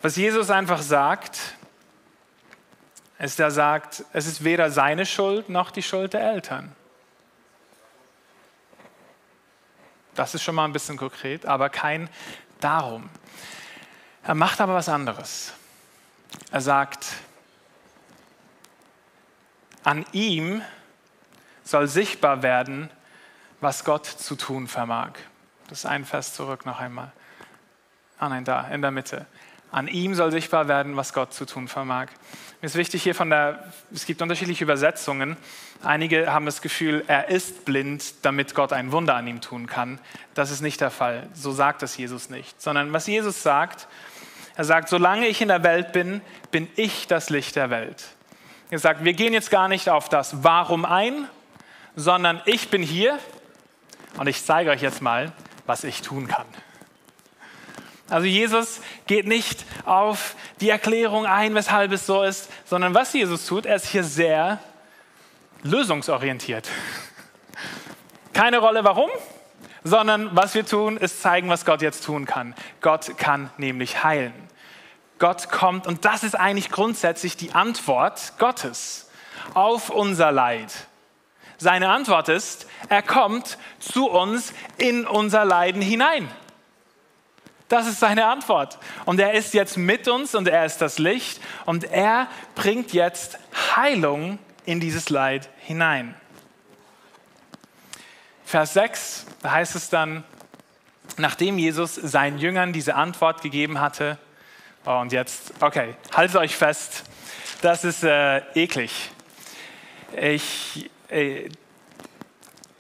Was 0.02 0.17
Jesus 0.17 0.50
einfach 0.50 0.83
sagt, 0.83 1.38
ist, 3.19 3.41
er 3.41 3.50
sagt, 3.50 4.05
es 4.12 4.26
ist 4.26 4.45
weder 4.45 4.71
seine 4.71 5.07
Schuld 5.07 5.49
noch 5.49 5.71
die 5.71 5.83
Schuld 5.83 6.12
der 6.12 6.31
Eltern. 6.31 6.76
Das 10.14 10.35
ist 10.35 10.42
schon 10.42 10.54
mal 10.54 10.64
ein 10.64 10.73
bisschen 10.73 10.97
konkret, 10.97 11.47
aber 11.47 11.71
kein 11.71 12.09
Darum. 12.61 13.09
Er 14.23 14.35
macht 14.35 14.61
aber 14.61 14.75
was 14.75 14.88
anderes. 14.88 15.52
Er 16.50 16.61
sagt, 16.61 17.07
an 19.83 20.07
ihm 20.12 20.62
soll 21.64 21.88
sichtbar 21.88 22.42
werden, 22.42 22.90
was 23.61 23.85
Gott 23.85 24.07
zu 24.07 24.37
tun 24.37 24.69
vermag. 24.69 25.12
Das 25.69 25.81
ist 25.81 25.87
ein 25.87 26.04
Vers 26.04 26.35
zurück 26.35 26.66
noch 26.66 26.78
einmal. 26.78 27.12
Ah 28.19 28.28
nein, 28.28 28.45
da, 28.45 28.69
in 28.69 28.83
der 28.83 28.90
Mitte. 28.90 29.26
An 29.73 29.88
ihm 29.88 30.14
soll 30.14 30.31
sichtbar 30.31 30.69
werden, 30.69 30.97
was 30.97 31.14
Gott 31.14 31.33
zu 31.33 31.47
tun 31.47 31.67
vermag. 31.67 32.09
Mir 32.61 32.67
ist 32.67 32.76
wichtig 32.76 33.02
hier 33.02 33.14
von 33.14 33.31
der, 33.31 33.64
es 33.93 34.05
gibt 34.05 34.21
unterschiedliche 34.21 34.62
Übersetzungen. 34.62 35.38
Einige 35.83 36.31
haben 36.31 36.45
das 36.45 36.61
Gefühl, 36.61 37.02
er 37.07 37.29
ist 37.29 37.64
blind, 37.64 38.14
damit 38.23 38.55
Gott 38.55 38.75
ein 38.75 38.93
Wunder 38.93 39.17
an 39.17 39.26
ihm 39.26 39.41
tun 39.41 39.67
kann. 39.67 39.99
Das 40.35 40.50
ist 40.50 40.61
nicht 40.61 40.83
der 40.83 40.91
Fall. 40.91 41.26
So 41.33 41.52
sagt 41.52 41.83
es 41.83 41.97
Jesus 41.97 42.29
nicht. 42.29 42.61
Sondern 42.61 42.93
was 42.93 43.07
Jesus 43.07 43.43
sagt, 43.43 43.88
er 44.55 44.64
sagt, 44.64 44.91
solange 44.91 45.26
ich 45.26 45.41
in 45.41 45.49
der 45.49 45.62
Welt 45.62 45.93
bin, 45.93 46.21
bin 46.50 46.69
ich 46.76 47.07
das 47.07 47.31
Licht 47.31 47.57
der 47.57 47.71
Welt. 47.71 48.05
Er 48.71 48.79
sagt, 48.79 49.05
wir 49.05 49.14
gehen 49.14 49.33
jetzt 49.33 49.50
gar 49.50 49.69
nicht 49.69 49.88
auf 49.88 50.11
das 50.11 50.45
Warum 50.45 50.85
ein, 50.85 51.26
sondern 51.97 52.43
ich 52.45 52.69
bin 52.69 52.83
hier 52.83 53.19
und 54.19 54.26
ich 54.26 54.45
zeige 54.45 54.71
euch 54.71 54.83
jetzt 54.83 55.00
mal, 55.00 55.33
was 55.64 55.85
ich 55.85 56.02
tun 56.02 56.29
kann. 56.29 56.47
Also 58.12 58.26
Jesus 58.26 58.83
geht 59.07 59.26
nicht 59.26 59.64
auf 59.87 60.37
die 60.61 60.69
Erklärung 60.69 61.25
ein, 61.25 61.54
weshalb 61.54 61.92
es 61.92 62.04
so 62.04 62.23
ist, 62.23 62.50
sondern 62.66 62.95
was 62.95 63.14
Jesus 63.14 63.47
tut, 63.47 63.64
er 63.64 63.76
ist 63.76 63.87
hier 63.87 64.04
sehr 64.04 64.59
lösungsorientiert. 65.62 66.69
Keine 68.35 68.59
Rolle 68.59 68.85
warum, 68.85 69.09
sondern 69.83 70.28
was 70.37 70.54
wir 70.54 70.66
tun, 70.66 70.99
ist 70.99 71.23
zeigen, 71.23 71.49
was 71.49 71.64
Gott 71.64 71.81
jetzt 71.81 72.04
tun 72.04 72.26
kann. 72.26 72.54
Gott 72.83 73.16
kann 73.16 73.49
nämlich 73.57 74.04
heilen. 74.04 74.35
Gott 75.19 75.50
kommt 75.50 75.87
und 75.87 76.04
das 76.04 76.23
ist 76.23 76.35
eigentlich 76.35 76.71
grundsätzlich 76.71 77.38
die 77.38 77.52
Antwort 77.52 78.35
Gottes 78.38 79.09
auf 79.54 79.88
unser 79.88 80.33
Leid. 80.33 80.71
Seine 81.57 81.88
Antwort 81.88 82.28
ist, 82.28 82.66
er 82.90 83.02
kommt 83.02 83.57
zu 83.78 84.11
uns 84.11 84.52
in 84.76 85.07
unser 85.07 85.47
Leiden 85.47 85.81
hinein. 85.81 86.28
Das 87.73 87.87
ist 87.87 88.00
seine 88.00 88.26
Antwort. 88.26 88.76
Und 89.07 89.19
er 89.19 89.33
ist 89.33 89.55
jetzt 89.55 89.79
mit 89.79 90.07
uns 90.07 90.35
und 90.35 90.47
er 90.47 90.67
ist 90.67 90.83
das 90.83 90.99
Licht 90.99 91.41
und 91.64 91.85
er 91.85 92.29
bringt 92.55 92.93
jetzt 92.93 93.38
Heilung 93.75 94.38
in 94.67 94.79
dieses 94.79 95.09
Leid 95.09 95.49
hinein. 95.57 96.14
Vers 98.45 98.75
6, 98.75 99.25
da 99.41 99.52
heißt 99.52 99.75
es 99.75 99.88
dann, 99.88 100.23
nachdem 101.17 101.57
Jesus 101.57 101.95
seinen 101.95 102.37
Jüngern 102.37 102.75
diese 102.75 102.95
Antwort 102.95 103.41
gegeben 103.41 103.81
hatte, 103.81 104.19
oh, 104.85 104.99
und 104.99 105.11
jetzt, 105.11 105.55
okay, 105.61 105.95
haltet 106.14 106.37
euch 106.37 106.55
fest, 106.55 107.05
das 107.62 107.85
ist 107.85 108.05
äh, 108.05 108.43
eklig. 108.55 109.12
Ich, 110.14 110.91
äh, 111.09 111.49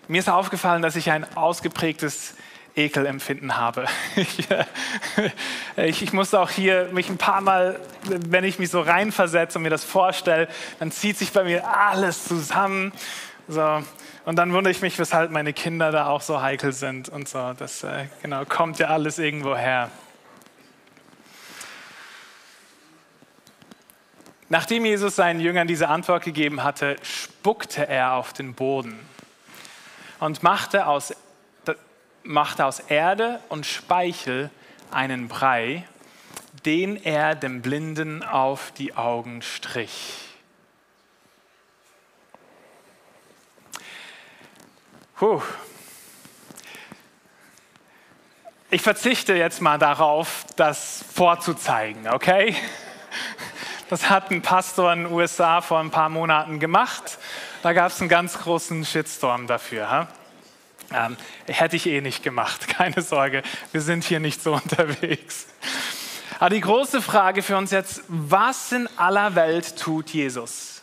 mir 0.06 0.18
ist 0.18 0.28
aufgefallen, 0.28 0.82
dass 0.82 0.96
ich 0.96 1.10
ein 1.10 1.34
ausgeprägtes 1.34 2.34
Ekelempfinden 2.76 3.56
habe. 3.56 3.86
Ich, 4.16 4.50
äh, 4.50 4.64
ich, 5.88 6.02
ich 6.02 6.12
muss 6.12 6.34
auch 6.34 6.50
hier 6.50 6.88
mich 6.92 7.08
ein 7.08 7.18
paar 7.18 7.40
Mal, 7.40 7.80
wenn 8.04 8.44
ich 8.44 8.58
mich 8.58 8.70
so 8.70 8.80
reinversetze 8.80 9.58
und 9.58 9.62
mir 9.62 9.70
das 9.70 9.84
vorstelle, 9.84 10.48
dann 10.78 10.92
zieht 10.92 11.18
sich 11.18 11.32
bei 11.32 11.44
mir 11.44 11.66
alles 11.66 12.24
zusammen. 12.24 12.92
So. 13.48 13.82
Und 14.24 14.36
dann 14.36 14.52
wundere 14.52 14.70
ich 14.70 14.82
mich, 14.82 14.98
weshalb 14.98 15.30
meine 15.30 15.52
Kinder 15.52 15.90
da 15.90 16.06
auch 16.06 16.20
so 16.20 16.40
heikel 16.40 16.72
sind 16.72 17.08
und 17.08 17.28
so. 17.28 17.52
Das 17.54 17.82
äh, 17.82 18.06
genau, 18.22 18.44
kommt 18.44 18.78
ja 18.78 18.88
alles 18.88 19.18
irgendwo 19.18 19.56
her. 19.56 19.90
Nachdem 24.48 24.84
Jesus 24.84 25.16
seinen 25.16 25.40
Jüngern 25.40 25.66
diese 25.66 25.88
Antwort 25.88 26.24
gegeben 26.24 26.62
hatte, 26.62 26.96
spuckte 27.02 27.88
er 27.88 28.12
auf 28.12 28.34
den 28.34 28.52
Boden 28.52 28.98
und 30.20 30.42
machte 30.42 30.86
aus 30.86 31.14
machte 32.24 32.64
aus 32.66 32.80
Erde 32.80 33.40
und 33.48 33.66
Speichel 33.66 34.50
einen 34.90 35.28
Brei, 35.28 35.84
den 36.64 36.96
er 36.96 37.34
dem 37.34 37.62
Blinden 37.62 38.22
auf 38.22 38.72
die 38.72 38.94
Augen 38.94 39.42
strich. 39.42 40.28
Puh. 45.16 45.40
Ich 48.70 48.82
verzichte 48.82 49.34
jetzt 49.34 49.60
mal 49.60 49.78
darauf, 49.78 50.46
das 50.56 51.04
vorzuzeigen, 51.12 52.08
okay? 52.08 52.56
Das 53.88 54.08
hat 54.08 54.30
ein 54.30 54.40
Pastor 54.40 54.92
in 54.92 55.04
den 55.04 55.12
USA 55.12 55.60
vor 55.60 55.78
ein 55.78 55.90
paar 55.90 56.08
Monaten 56.08 56.58
gemacht. 56.58 57.18
Da 57.62 57.74
gab 57.74 57.92
es 57.92 58.00
einen 58.00 58.08
ganz 58.08 58.38
großen 58.38 58.84
Shitstorm 58.84 59.46
dafür. 59.46 60.08
Ähm, 60.94 61.16
hätte 61.46 61.76
ich 61.76 61.86
eh 61.86 62.00
nicht 62.00 62.22
gemacht, 62.22 62.68
keine 62.76 63.02
Sorge, 63.02 63.42
wir 63.72 63.80
sind 63.80 64.04
hier 64.04 64.20
nicht 64.20 64.42
so 64.42 64.54
unterwegs. 64.62 65.46
Aber 66.38 66.50
die 66.50 66.60
große 66.60 67.00
Frage 67.00 67.42
für 67.42 67.56
uns 67.56 67.70
jetzt, 67.70 68.02
was 68.08 68.72
in 68.72 68.88
aller 68.96 69.34
Welt 69.34 69.76
tut 69.78 70.10
Jesus? 70.10 70.82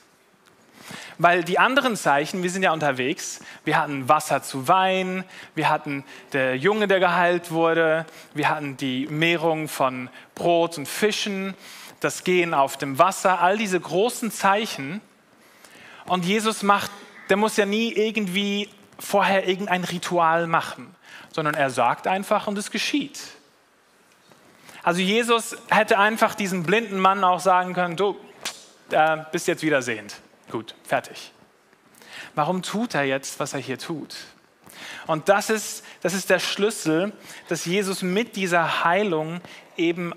Weil 1.18 1.44
die 1.44 1.60
anderen 1.60 1.98
Zeichen, 1.98 2.44
wir 2.44 2.50
sind 2.50 2.64
ja 2.64 2.72
unterwegs, 2.72 3.42
wir 3.66 3.76
hatten 3.76 4.08
Wasser 4.08 4.42
zu 4.42 4.70
Wein, 4.70 5.26
wir 5.54 5.70
hatten 5.70 6.06
der 6.32 6.56
Junge, 6.56 6.88
der 6.88 7.02
geheilt 7.02 7.52
wurde, 7.52 8.06
wir 8.34 8.48
hatten 8.48 8.78
die 8.78 9.06
Mehrung 9.08 9.68
von 9.68 10.10
Brot 10.34 10.78
und 10.78 10.88
Fischen, 10.88 11.56
das 12.00 12.24
Gehen 12.24 12.54
auf 12.54 12.78
dem 12.78 12.98
Wasser, 12.98 13.42
all 13.42 13.58
diese 13.58 13.82
großen 13.82 14.32
Zeichen. 14.32 15.02
Und 16.06 16.24
Jesus 16.24 16.64
macht, 16.64 16.90
der 17.30 17.36
muss 17.36 17.58
ja 17.58 17.66
nie 17.66 17.92
irgendwie 17.92 18.70
vorher 19.00 19.48
irgendein 19.48 19.84
Ritual 19.84 20.48
machen, 20.48 20.96
sondern 21.32 21.56
er 21.56 21.70
sagt 21.70 22.08
einfach 22.08 22.48
und 22.48 22.58
es 22.58 22.70
geschieht. 22.70 23.20
Also 24.84 25.02
Jesus 25.02 25.58
hätte 25.70 25.98
einfach 25.98 26.36
diesem 26.36 26.64
blinden 26.64 27.00
Mann 27.00 27.24
auch 27.24 27.40
sagen 27.40 27.74
können, 27.74 27.96
du, 27.96 28.18
äh, 28.92 29.18
bist 29.32 29.48
jetzt 29.48 29.64
wieder 29.64 29.82
sehend. 29.82 30.16
Gut, 30.52 30.76
fertig. 30.84 31.32
Warum 32.36 32.62
tut 32.62 32.96
er 32.96 33.04
jetzt, 33.04 33.40
was 33.40 33.54
er 33.54 33.60
hier 33.60 33.78
tut? 33.78 34.16
Und 35.08 35.30
das 35.30 35.50
ist, 35.50 35.84
das 36.02 36.14
ist 36.14 36.30
der 36.30 36.40
Schlüssel, 36.40 37.12
dass 37.48 37.66
Jesus 37.66 38.02
mit 38.02 38.36
dieser 38.36 38.84
Heilung 38.84 39.42
eben, 39.76 40.14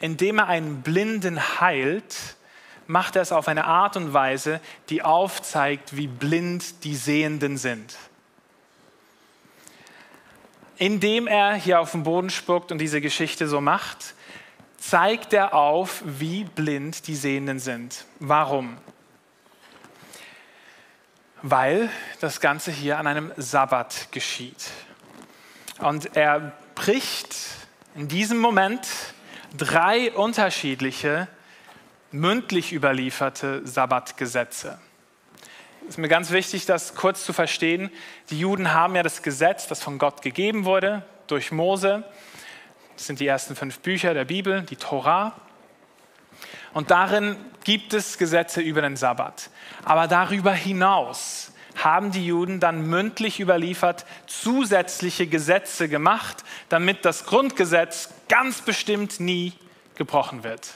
indem 0.00 0.38
er 0.38 0.46
einen 0.46 0.82
Blinden 0.82 1.60
heilt, 1.60 2.36
macht 2.88 3.16
er 3.16 3.22
es 3.22 3.32
auf 3.32 3.46
eine 3.48 3.66
Art 3.66 3.96
und 3.96 4.12
Weise, 4.14 4.60
die 4.88 5.02
aufzeigt, 5.02 5.96
wie 5.96 6.08
blind 6.08 6.84
die 6.84 6.96
Sehenden 6.96 7.58
sind. 7.58 7.96
Indem 10.78 11.26
er 11.26 11.54
hier 11.54 11.80
auf 11.80 11.92
den 11.92 12.02
Boden 12.02 12.30
spuckt 12.30 12.72
und 12.72 12.78
diese 12.78 13.00
Geschichte 13.00 13.46
so 13.46 13.60
macht, 13.60 14.14
zeigt 14.78 15.34
er 15.34 15.54
auf, 15.54 16.02
wie 16.04 16.44
blind 16.44 17.06
die 17.08 17.14
Sehenden 17.14 17.58
sind. 17.58 18.06
Warum? 18.20 18.78
Weil 21.42 21.90
das 22.20 22.40
Ganze 22.40 22.70
hier 22.70 22.98
an 22.98 23.06
einem 23.06 23.32
Sabbat 23.36 24.08
geschieht. 24.12 24.70
Und 25.78 26.16
er 26.16 26.52
bricht 26.74 27.36
in 27.94 28.08
diesem 28.08 28.38
Moment 28.38 28.88
drei 29.56 30.10
unterschiedliche 30.12 31.28
mündlich 32.10 32.72
überlieferte 32.72 33.66
Sabbatgesetze. 33.66 34.78
Es 35.82 35.94
ist 35.94 35.98
mir 35.98 36.08
ganz 36.08 36.30
wichtig, 36.30 36.66
das 36.66 36.94
kurz 36.94 37.24
zu 37.24 37.32
verstehen. 37.32 37.90
Die 38.30 38.38
Juden 38.38 38.72
haben 38.72 38.94
ja 38.94 39.02
das 39.02 39.22
Gesetz, 39.22 39.68
das 39.68 39.82
von 39.82 39.98
Gott 39.98 40.22
gegeben 40.22 40.64
wurde, 40.64 41.02
durch 41.26 41.50
Mose. 41.50 42.04
Das 42.96 43.06
sind 43.06 43.20
die 43.20 43.26
ersten 43.26 43.56
fünf 43.56 43.78
Bücher 43.80 44.12
der 44.12 44.24
Bibel, 44.24 44.62
die 44.62 44.76
Torah. 44.76 45.34
Und 46.74 46.90
darin 46.90 47.36
gibt 47.64 47.94
es 47.94 48.18
Gesetze 48.18 48.60
über 48.60 48.82
den 48.82 48.96
Sabbat. 48.96 49.50
Aber 49.84 50.08
darüber 50.08 50.52
hinaus 50.52 51.52
haben 51.76 52.10
die 52.10 52.26
Juden 52.26 52.60
dann 52.60 52.86
mündlich 52.86 53.40
überliefert 53.40 54.04
zusätzliche 54.26 55.26
Gesetze 55.26 55.88
gemacht, 55.88 56.44
damit 56.68 57.04
das 57.04 57.24
Grundgesetz 57.24 58.10
ganz 58.28 58.60
bestimmt 58.60 59.20
nie 59.20 59.52
gebrochen 59.94 60.44
wird. 60.44 60.74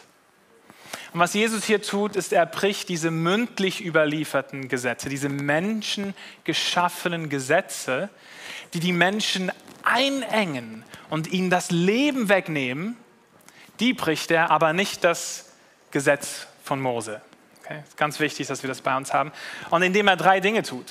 Und 1.13 1.21
was 1.21 1.35
Jesus 1.35 1.65
hier 1.65 1.83
tut, 1.83 2.17
ist, 2.17 2.33
er 2.33 2.47
bricht 2.47 2.89
diese 2.89 3.11
mündlich 3.11 3.85
überlieferten 3.85 4.69
Gesetze, 4.69 5.11
diese 5.11 5.29
menschengeschaffenen 5.29 7.29
Gesetze, 7.29 8.09
die 8.73 8.81
die 8.81 8.93
Menschen 8.93 9.53
einengen 9.85 10.85
und 11.11 11.31
ihnen 11.31 11.51
das 11.51 11.71
Leben 11.71 12.31
wegnehmen, 12.31 12.97
die 13.79 13.93
bricht 13.93 14.31
er, 14.31 14.51
aber 14.51 14.73
nicht 14.73 15.05
das 15.05 15.53
Gesetz 15.91 16.47
von 16.65 16.81
Mose. 16.81 17.21
Okay? 17.63 17.83
Ist 17.87 17.99
ganz 17.99 18.19
wichtig, 18.19 18.47
dass 18.47 18.63
wir 18.63 18.69
das 18.69 18.81
bei 18.81 18.97
uns 18.97 19.13
haben. 19.13 19.33
Und 19.71 19.83
indem 19.83 20.09
er 20.09 20.17
drei 20.17 20.41
Dinge 20.41 20.63
tut, 20.63 20.91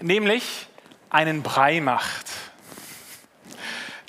nämlich 0.00 0.68
einen 1.10 1.42
Brei 1.42 1.80
macht. 1.80 2.30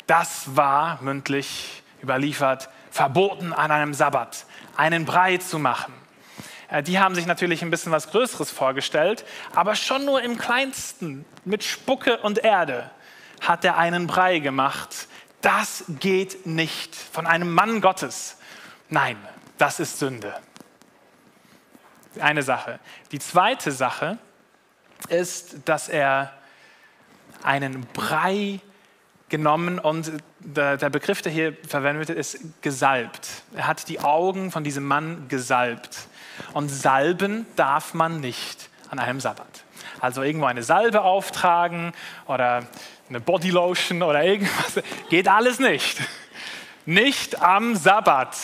Das 0.07 0.55
war 0.55 1.01
mündlich 1.01 1.83
überliefert, 2.01 2.69
verboten 2.89 3.51
an 3.51 3.71
einem 3.71 3.93
Sabbat 3.93 4.45
einen 4.75 5.05
Brei 5.05 5.37
zu 5.37 5.59
machen. 5.59 5.93
Äh, 6.69 6.83
die 6.83 6.99
haben 6.99 7.15
sich 7.15 7.25
natürlich 7.25 7.61
ein 7.61 7.69
bisschen 7.69 7.91
was 7.91 8.09
Größeres 8.09 8.51
vorgestellt, 8.51 9.25
aber 9.53 9.75
schon 9.75 10.05
nur 10.05 10.21
im 10.21 10.37
kleinsten, 10.37 11.25
mit 11.45 11.63
Spucke 11.63 12.17
und 12.17 12.39
Erde, 12.39 12.89
hat 13.41 13.63
er 13.65 13.77
einen 13.77 14.07
Brei 14.07 14.39
gemacht. 14.39 15.07
Das 15.41 15.83
geht 15.99 16.45
nicht 16.45 16.95
von 16.95 17.27
einem 17.27 17.53
Mann 17.53 17.81
Gottes. 17.81 18.37
Nein, 18.89 19.17
das 19.57 19.79
ist 19.79 19.99
Sünde. 19.99 20.33
Eine 22.19 22.43
Sache. 22.43 22.79
Die 23.11 23.19
zweite 23.19 23.71
Sache 23.71 24.17
ist, 25.09 25.57
dass 25.65 25.89
er 25.89 26.31
einen 27.43 27.85
Brei 27.87 28.61
genommen 29.29 29.79
und 29.79 30.11
der, 30.39 30.77
der 30.77 30.89
Begriff, 30.89 31.21
der 31.21 31.31
hier 31.31 31.57
verwendet 31.67 32.07
wird, 32.07 32.19
ist 32.19 32.39
gesalbt. 32.61 33.27
Er 33.55 33.67
hat 33.67 33.87
die 33.89 33.99
Augen 33.99 34.51
von 34.51 34.63
diesem 34.63 34.85
Mann 34.85 35.27
gesalbt. 35.27 36.07
Und 36.53 36.69
salben 36.69 37.45
darf 37.55 37.93
man 37.93 38.19
nicht 38.19 38.69
an 38.89 38.99
einem 38.99 39.19
Sabbat. 39.19 39.63
Also 39.99 40.21
irgendwo 40.21 40.45
eine 40.45 40.63
Salbe 40.63 41.01
auftragen 41.01 41.93
oder 42.25 42.67
eine 43.09 43.19
Bodylotion 43.19 44.03
oder 44.03 44.23
irgendwas. 44.23 44.81
Geht 45.09 45.27
alles 45.27 45.59
nicht. 45.59 45.99
Nicht 46.85 47.41
am 47.41 47.75
Sabbat. 47.75 48.35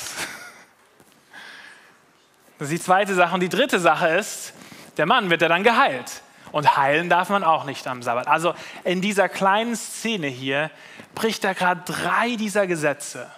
Das 2.57 2.67
ist 2.67 2.71
die 2.71 2.79
zweite 2.79 3.13
Sache. 3.13 3.33
Und 3.33 3.41
die 3.41 3.49
dritte 3.49 3.79
Sache 3.79 4.07
ist, 4.09 4.53
der 4.97 5.05
Mann 5.05 5.29
wird 5.29 5.41
ja 5.41 5.47
dann 5.47 5.63
geheilt. 5.63 6.21
Und 6.51 6.77
heilen 6.77 7.09
darf 7.09 7.29
man 7.29 7.43
auch 7.43 7.65
nicht 7.65 7.85
am 7.87 8.01
Sabbat. 8.01 8.27
Also 8.27 8.53
in 8.83 9.01
dieser 9.01 9.29
kleinen 9.29 9.75
Szene 9.75 10.27
hier 10.27 10.71
bricht 11.15 11.43
er 11.43 11.53
gerade 11.53 11.81
drei 11.85 12.35
dieser 12.35 12.67
Gesetze, 12.67 13.29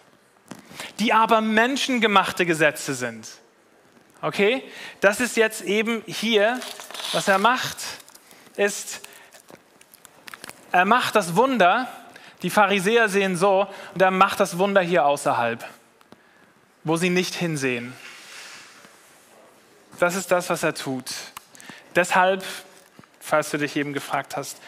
die 1.00 1.14
aber 1.14 1.42
menschengemachte 1.42 2.46
Gesetze 2.46 2.94
sind. 2.94 3.28
Okay? 4.22 4.64
Das 5.00 5.20
ist 5.20 5.36
jetzt 5.36 5.62
eben 5.62 6.04
hier, 6.06 6.60
was 7.12 7.28
er 7.28 7.38
macht, 7.38 7.78
ist, 8.56 9.02
er 10.72 10.86
macht 10.86 11.16
das 11.16 11.36
Wunder, 11.36 11.88
die 12.44 12.50
Pharisäer 12.50 13.10
sehen 13.10 13.36
so, 13.36 13.68
und 13.94 14.02
er 14.02 14.12
macht 14.12 14.40
das 14.40 14.58
Wunder 14.58 14.82
hier 14.82 15.06
außerhalb, 15.06 15.66
wo 16.84 16.96
sie 16.98 17.10
nicht 17.10 17.36
hinsehen. 17.36 17.94
Das 20.00 20.16
ist 20.16 20.32
das, 20.32 20.50
was 20.50 20.64
er 20.64 20.74
tut. 20.74 21.12
Deshalb 21.96 22.44
falls 23.32 23.50
du 23.50 23.58
dich 23.58 23.78
eben 23.78 23.94
gefragt 23.94 24.36
hast, 24.36 24.62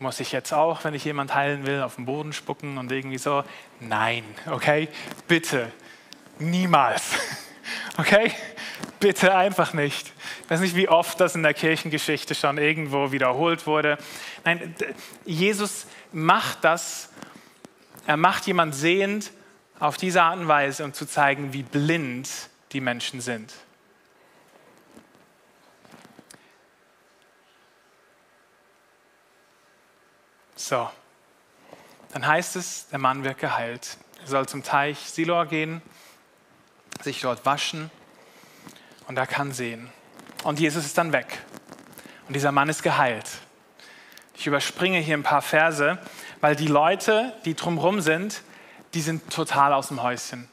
muss 0.00 0.18
ich 0.18 0.32
jetzt 0.32 0.52
auch, 0.52 0.82
wenn 0.82 0.92
ich 0.92 1.04
jemand 1.04 1.36
heilen 1.36 1.66
will, 1.66 1.82
auf 1.82 1.94
den 1.94 2.04
Boden 2.04 2.32
spucken 2.32 2.76
und 2.76 2.90
irgendwie 2.90 3.16
so? 3.16 3.44
Nein, 3.78 4.24
okay? 4.50 4.88
Bitte, 5.28 5.70
niemals. 6.38 7.12
Okay? 7.96 8.32
Bitte 8.98 9.36
einfach 9.36 9.72
nicht. 9.72 10.12
Ich 10.42 10.50
weiß 10.50 10.60
nicht, 10.60 10.74
wie 10.74 10.88
oft 10.88 11.20
das 11.20 11.36
in 11.36 11.44
der 11.44 11.54
Kirchengeschichte 11.54 12.34
schon 12.34 12.58
irgendwo 12.58 13.12
wiederholt 13.12 13.68
wurde. 13.68 13.98
Nein, 14.44 14.74
Jesus 15.24 15.86
macht 16.10 16.64
das, 16.64 17.10
er 18.06 18.16
macht 18.16 18.46
jemand 18.48 18.74
sehend 18.74 19.30
auf 19.78 19.96
diese 19.96 20.22
Art 20.22 20.40
und 20.40 20.48
Weise, 20.48 20.84
um 20.84 20.92
zu 20.92 21.06
zeigen, 21.06 21.52
wie 21.52 21.62
blind 21.62 22.28
die 22.72 22.80
Menschen 22.80 23.20
sind. 23.20 23.52
So, 30.64 30.88
dann 32.12 32.24
heißt 32.24 32.54
es, 32.54 32.86
der 32.86 33.00
Mann 33.00 33.24
wird 33.24 33.38
geheilt. 33.38 33.98
Er 34.20 34.28
soll 34.28 34.46
zum 34.46 34.62
Teich 34.62 34.96
Siloa 34.96 35.42
gehen, 35.42 35.82
sich 37.02 37.20
dort 37.20 37.44
waschen 37.44 37.90
und 39.08 39.18
er 39.18 39.26
kann 39.26 39.50
sehen. 39.50 39.90
Und 40.44 40.60
Jesus 40.60 40.86
ist 40.86 40.96
dann 40.96 41.12
weg. 41.12 41.40
Und 42.28 42.34
dieser 42.34 42.52
Mann 42.52 42.68
ist 42.68 42.84
geheilt. 42.84 43.28
Ich 44.36 44.46
überspringe 44.46 45.00
hier 45.00 45.16
ein 45.16 45.24
paar 45.24 45.42
Verse, 45.42 45.98
weil 46.40 46.54
die 46.54 46.68
Leute, 46.68 47.32
die 47.44 47.54
drumherum 47.54 48.00
sind, 48.00 48.42
die 48.94 49.00
sind 49.00 49.30
total 49.30 49.72
aus 49.72 49.88
dem 49.88 50.00
Häuschen. 50.00 50.48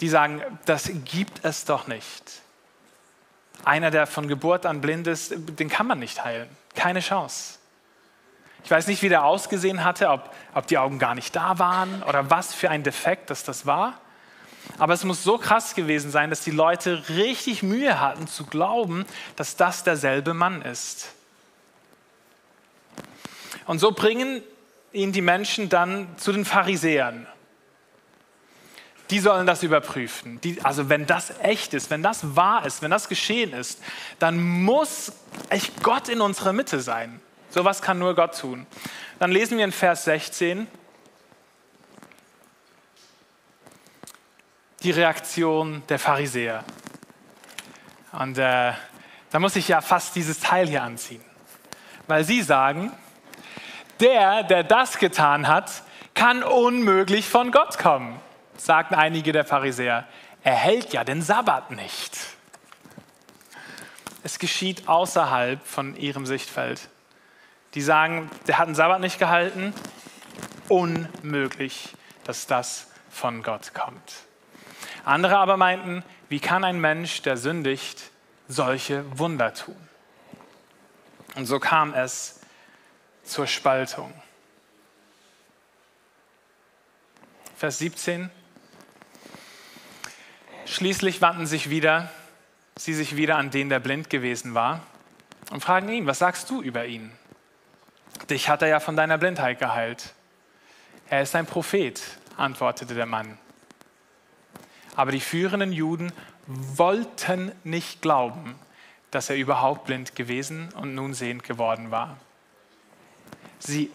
Die 0.00 0.08
sagen, 0.08 0.40
das 0.64 0.90
gibt 1.04 1.44
es 1.44 1.66
doch 1.66 1.86
nicht. 1.86 2.40
Einer, 3.62 3.90
der 3.90 4.06
von 4.06 4.26
Geburt 4.26 4.64
an 4.64 4.80
blind 4.80 5.06
ist, 5.06 5.34
den 5.36 5.68
kann 5.68 5.86
man 5.86 5.98
nicht 5.98 6.24
heilen. 6.24 6.48
Keine 6.74 7.00
Chance. 7.00 7.58
Ich 8.64 8.70
weiß 8.70 8.86
nicht, 8.86 9.02
wie 9.02 9.08
der 9.08 9.24
ausgesehen 9.24 9.84
hatte, 9.84 10.08
ob, 10.08 10.32
ob 10.54 10.66
die 10.66 10.78
Augen 10.78 10.98
gar 10.98 11.14
nicht 11.14 11.34
da 11.34 11.58
waren 11.58 12.02
oder 12.04 12.30
was 12.30 12.54
für 12.54 12.70
ein 12.70 12.82
Defekt 12.82 13.30
das 13.30 13.44
das 13.44 13.66
war. 13.66 14.00
Aber 14.78 14.94
es 14.94 15.04
muss 15.04 15.24
so 15.24 15.38
krass 15.38 15.74
gewesen 15.74 16.10
sein, 16.10 16.30
dass 16.30 16.42
die 16.42 16.50
Leute 16.50 17.08
richtig 17.08 17.62
Mühe 17.62 18.00
hatten 18.00 18.26
zu 18.26 18.46
glauben, 18.46 19.04
dass 19.36 19.56
das 19.56 19.84
derselbe 19.84 20.34
Mann 20.34 20.62
ist. 20.62 21.12
Und 23.66 23.78
so 23.78 23.92
bringen 23.92 24.42
ihn 24.92 25.12
die 25.12 25.20
Menschen 25.20 25.68
dann 25.68 26.08
zu 26.16 26.32
den 26.32 26.44
Pharisäern. 26.44 27.26
Die 29.10 29.18
sollen 29.18 29.46
das 29.46 29.62
überprüfen. 29.62 30.40
Die, 30.40 30.62
also 30.62 30.88
wenn 30.88 31.06
das 31.06 31.38
echt 31.40 31.74
ist, 31.74 31.90
wenn 31.90 32.02
das 32.02 32.34
wahr 32.36 32.64
ist, 32.64 32.82
wenn 32.82 32.90
das 32.90 33.08
geschehen 33.08 33.52
ist, 33.52 33.82
dann 34.18 34.40
muss 34.40 35.12
echt 35.50 35.82
Gott 35.82 36.08
in 36.08 36.20
unserer 36.20 36.52
Mitte 36.52 36.80
sein. 36.80 37.20
Sowas 37.52 37.82
kann 37.82 37.98
nur 37.98 38.14
Gott 38.14 38.38
tun. 38.38 38.66
Dann 39.18 39.30
lesen 39.30 39.58
wir 39.58 39.66
in 39.66 39.72
Vers 39.72 40.04
16 40.04 40.66
die 44.82 44.90
Reaktion 44.90 45.82
der 45.90 45.98
Pharisäer. 45.98 46.64
Und 48.12 48.38
äh, 48.38 48.72
da 49.30 49.38
muss 49.38 49.54
ich 49.56 49.68
ja 49.68 49.82
fast 49.82 50.16
dieses 50.16 50.40
Teil 50.40 50.66
hier 50.66 50.82
anziehen. 50.82 51.22
Weil 52.06 52.24
sie 52.24 52.40
sagen, 52.40 52.90
der, 54.00 54.44
der 54.44 54.64
das 54.64 54.98
getan 54.98 55.46
hat, 55.46 55.82
kann 56.14 56.42
unmöglich 56.42 57.28
von 57.28 57.52
Gott 57.52 57.78
kommen, 57.78 58.18
sagten 58.56 58.94
einige 58.94 59.32
der 59.32 59.44
Pharisäer. 59.44 60.08
er 60.42 60.54
hält 60.54 60.94
ja 60.94 61.04
den 61.04 61.20
Sabbat 61.20 61.70
nicht. 61.70 62.16
Es 64.24 64.38
geschieht 64.38 64.88
außerhalb 64.88 65.64
von 65.66 65.96
ihrem 65.96 66.24
Sichtfeld. 66.24 66.88
Die 67.74 67.82
sagen, 67.82 68.30
der 68.46 68.58
hat 68.58 68.68
den 68.68 68.74
Sabbat 68.74 69.00
nicht 69.00 69.18
gehalten. 69.18 69.72
Unmöglich, 70.68 71.94
dass 72.24 72.46
das 72.46 72.88
von 73.10 73.42
Gott 73.42 73.74
kommt. 73.74 74.24
Andere 75.04 75.38
aber 75.38 75.56
meinten, 75.56 76.04
wie 76.28 76.40
kann 76.40 76.64
ein 76.64 76.80
Mensch, 76.80 77.22
der 77.22 77.36
sündigt, 77.36 78.10
solche 78.48 79.04
Wunder 79.18 79.54
tun? 79.54 79.76
Und 81.34 81.46
so 81.46 81.58
kam 81.58 81.94
es 81.94 82.40
zur 83.24 83.46
Spaltung. 83.46 84.12
Vers 87.56 87.78
17. 87.78 88.30
Schließlich 90.66 91.20
wandten 91.20 91.46
sich 91.46 91.70
wieder, 91.70 92.10
sie 92.76 92.94
sich 92.94 93.16
wieder 93.16 93.36
an 93.36 93.50
den, 93.50 93.68
der 93.68 93.80
blind 93.80 94.10
gewesen 94.10 94.54
war, 94.54 94.80
und 95.50 95.60
fragen 95.60 95.88
ihn, 95.88 96.06
was 96.06 96.18
sagst 96.18 96.48
du 96.50 96.62
über 96.62 96.86
ihn? 96.86 97.12
Dich 98.30 98.48
hat 98.48 98.62
er 98.62 98.68
ja 98.68 98.80
von 98.80 98.96
deiner 98.96 99.18
Blindheit 99.18 99.58
geheilt. 99.58 100.14
Er 101.08 101.22
ist 101.22 101.34
ein 101.34 101.46
Prophet, 101.46 102.00
antwortete 102.36 102.94
der 102.94 103.06
Mann. 103.06 103.38
Aber 104.94 105.10
die 105.10 105.20
führenden 105.20 105.72
Juden 105.72 106.12
wollten 106.46 107.52
nicht 107.64 108.02
glauben, 108.02 108.54
dass 109.10 109.30
er 109.30 109.36
überhaupt 109.36 109.86
blind 109.86 110.16
gewesen 110.16 110.70
und 110.74 110.94
nun 110.94 111.14
sehend 111.14 111.44
geworden 111.44 111.90
war. 111.90 112.16
Sie, 113.58 113.90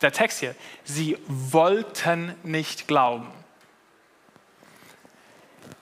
der 0.00 0.12
Text 0.12 0.40
hier, 0.40 0.54
sie 0.82 1.16
wollten 1.26 2.34
nicht 2.42 2.88
glauben. 2.88 3.28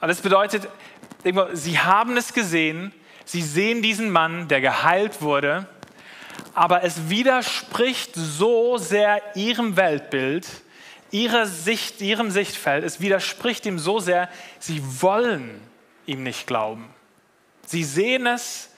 Das 0.00 0.20
bedeutet, 0.20 0.68
sie 1.52 1.78
haben 1.78 2.16
es 2.16 2.34
gesehen, 2.34 2.92
sie 3.24 3.40
sehen 3.40 3.82
diesen 3.82 4.10
Mann, 4.10 4.48
der 4.48 4.60
geheilt 4.60 5.22
wurde, 5.22 5.66
aber 6.54 6.82
es 6.82 7.08
widerspricht 7.08 8.12
so 8.14 8.76
sehr 8.78 9.20
ihrem 9.34 9.76
Weltbild, 9.76 10.46
ihrer 11.10 11.46
Sicht, 11.46 12.00
ihrem 12.00 12.30
Sichtfeld, 12.30 12.84
es 12.84 13.00
widerspricht 13.00 13.66
ihm 13.66 13.78
so 13.78 13.98
sehr, 13.98 14.28
sie 14.58 14.82
wollen 15.02 15.60
ihm 16.06 16.22
nicht 16.22 16.46
glauben. 16.46 16.88
Sie 17.66 17.84
sehen 17.84 18.26
es 18.26 18.70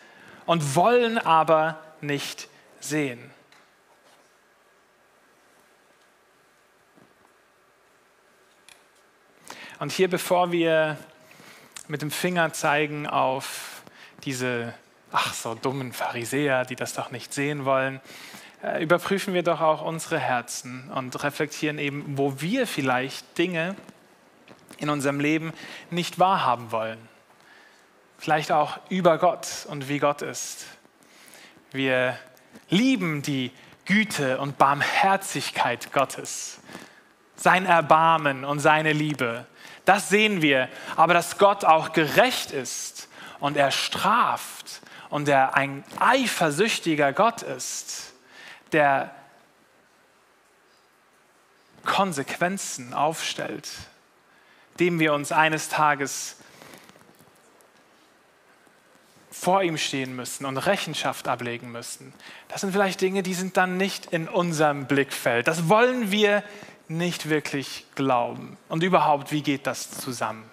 und 0.47 0.77
wollen 0.77 1.19
aber 1.19 1.81
nicht 2.01 2.49
sehen. 2.81 3.31
Und 9.79 9.93
hier, 9.93 10.09
bevor 10.09 10.53
wir 10.53 10.97
mit 11.89 12.03
dem 12.03 12.11
Finger 12.11 12.53
zeigen 12.53 13.07
auf 13.07 13.83
diese, 14.25 14.73
ach 15.15 15.33
so 15.33 15.55
dummen 15.55 15.93
Pharisäer, 15.93 16.65
die 16.65 16.77
das 16.77 16.93
doch 16.93 17.11
nicht 17.11 17.33
sehen 17.33 17.65
wollen, 17.65 18.01
äh, 18.63 18.83
überprüfen 18.83 19.33
wir 19.33 19.43
doch 19.43 19.61
auch 19.61 19.83
unsere 19.83 20.19
Herzen 20.19 20.91
und 20.91 21.23
reflektieren 21.23 21.79
eben, 21.79 22.19
wo 22.19 22.41
wir 22.41 22.67
vielleicht 22.67 23.39
Dinge 23.39 23.77
in 24.79 24.91
unserem 24.91 25.21
Leben 25.21 25.53
nicht 25.91 26.19
wahrhaben 26.19 26.73
wollen. 26.73 26.99
Vielleicht 28.19 28.51
auch 28.51 28.79
über 28.89 29.19
Gott 29.19 29.67
und 29.69 29.89
wie 29.89 29.99
Gott 29.99 30.23
ist. 30.23 30.67
Wir 31.71 32.19
lieben 32.69 33.23
die 33.23 33.53
Güte 33.85 34.39
und 34.39 34.59
Barmherzigkeit 34.59 35.93
Gottes, 35.93 36.59
sein 37.37 37.67
Erbarmen 37.67 38.45
und 38.45 38.59
seine 38.61 38.93
Liebe. 38.93 39.47
Das 39.85 40.09
sehen 40.09 40.43
wir. 40.43 40.69
Aber 40.97 41.15
dass 41.15 41.39
Gott 41.39 41.65
auch 41.65 41.93
gerecht 41.93 42.51
ist 42.51 43.09
und 43.41 43.57
er 43.57 43.71
straft 43.71 44.81
und 45.15 45.29
er 45.29 45.55
ein 45.55 45.85
eifersüchtiger 46.01 47.13
Gott 47.13 47.43
ist, 47.43 48.15
der 48.73 49.15
Konsequenzen 51.85 52.93
aufstellt, 52.93 53.69
dem 54.81 54.99
wir 54.99 55.15
uns 55.15 55.31
eines 55.31 55.69
Tages 55.69 56.35
vor 59.31 59.63
ihm 59.63 59.79
stehen 59.79 60.17
müssen 60.17 60.47
und 60.47 60.57
Rechenschaft 60.57 61.29
ablegen 61.29 61.71
müssen. 61.71 62.13
Das 62.49 62.63
sind 62.63 62.73
vielleicht 62.73 63.01
Dinge, 63.01 63.23
die 63.23 63.35
sind 63.35 63.57
dann 63.57 63.77
nicht 63.77 64.07
in 64.07 64.29
unserem 64.29 64.87
Blickfeld. 64.87 65.47
Das 65.47 65.69
wollen 65.69 66.11
wir 66.11 66.43
nicht 66.89 67.29
wirklich 67.29 67.87
glauben. 67.95 68.57
Und 68.69 68.83
überhaupt, 68.83 69.31
wie 69.31 69.43
geht 69.43 69.69
das 69.69 69.93
zusammen? 69.93 70.51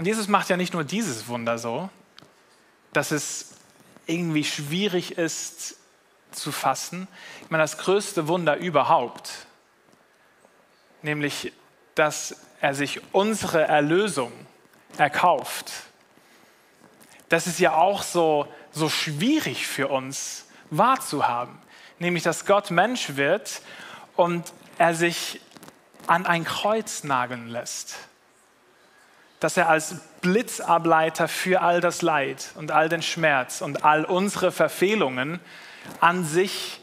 Und 0.00 0.06
Jesus 0.06 0.26
macht 0.26 0.48
ja 0.48 0.56
nicht 0.56 0.72
nur 0.72 0.82
dieses 0.82 1.28
Wunder 1.28 1.58
so, 1.58 1.90
dass 2.92 3.10
es 3.10 3.50
irgendwie 4.06 4.44
schwierig 4.44 5.18
ist 5.18 5.76
zu 6.32 6.50
fassen. 6.50 7.06
Ich 7.42 7.50
meine, 7.50 7.62
das 7.62 7.78
größte 7.78 8.26
Wunder 8.26 8.56
überhaupt, 8.56 9.46
nämlich, 11.02 11.52
dass 11.94 12.34
er 12.60 12.74
sich 12.74 13.00
unsere 13.12 13.62
Erlösung 13.62 14.32
erkauft. 14.96 15.70
Das 17.28 17.46
ist 17.46 17.60
ja 17.60 17.74
auch 17.74 18.02
so, 18.02 18.52
so 18.72 18.88
schwierig 18.88 19.68
für 19.68 19.88
uns 19.88 20.46
wahrzuhaben 20.70 21.60
nämlich 22.00 22.24
dass 22.24 22.46
Gott 22.46 22.72
Mensch 22.72 23.16
wird 23.16 23.62
und 24.16 24.52
er 24.78 24.94
sich 24.94 25.40
an 26.08 26.26
ein 26.26 26.44
Kreuz 26.44 27.04
nageln 27.04 27.46
lässt. 27.46 27.96
Dass 29.40 29.56
er 29.56 29.68
als 29.68 29.96
Blitzableiter 30.20 31.26
für 31.26 31.62
all 31.62 31.80
das 31.80 32.02
Leid 32.02 32.52
und 32.56 32.70
all 32.70 32.88
den 32.88 33.02
Schmerz 33.02 33.62
und 33.62 33.84
all 33.84 34.04
unsere 34.04 34.52
Verfehlungen 34.52 35.40
an 36.00 36.24
sich 36.24 36.80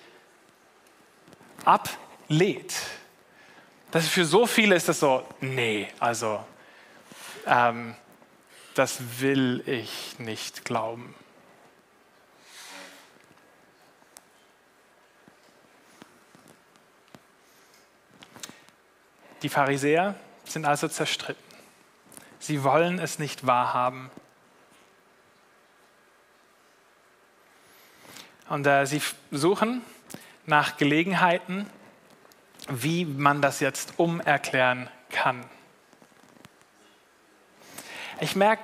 ablehnt. 1.64 2.74
Das 3.92 4.08
für 4.08 4.26
so 4.26 4.46
viele 4.46 4.76
ist 4.76 4.90
das 4.90 5.00
so, 5.00 5.24
nee, 5.40 5.88
also 6.00 6.44
ähm, 7.46 7.96
das 8.76 9.00
will 9.20 9.64
ich 9.66 10.20
nicht 10.20 10.66
glauben. 10.66 11.16
Die 19.42 19.50
Pharisäer 19.50 20.16
sind 20.46 20.66
also 20.66 20.88
zerstritten. 20.88 21.47
Sie 22.48 22.64
wollen 22.64 22.98
es 22.98 23.20
nicht 23.20 23.46
wahrhaben. 23.46 24.10
Und 28.48 28.66
äh, 28.66 28.86
sie 28.86 29.02
suchen 29.32 29.82
nach 30.46 30.78
Gelegenheiten, 30.78 31.70
wie 32.70 33.04
man 33.04 33.42
das 33.42 33.60
jetzt 33.60 33.96
umerklären 34.00 34.90
kann. 35.10 35.44
Ich 38.22 38.38
merke, 38.38 38.64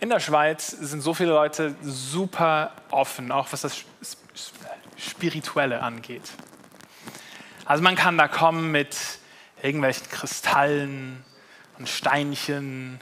in 0.00 0.08
der 0.08 0.18
Schweiz 0.18 0.66
sind 0.66 1.02
so 1.02 1.14
viele 1.14 1.30
Leute 1.30 1.76
super 1.82 2.72
offen, 2.90 3.30
auch 3.30 3.46
was 3.52 3.60
das 3.60 3.84
Spirituelle 4.96 5.80
angeht. 5.80 6.32
Also 7.64 7.84
man 7.84 7.94
kann 7.94 8.18
da 8.18 8.26
kommen 8.26 8.72
mit 8.72 9.20
irgendwelchen 9.64 10.10
Kristallen 10.10 11.24
und 11.78 11.88
Steinchen 11.88 13.00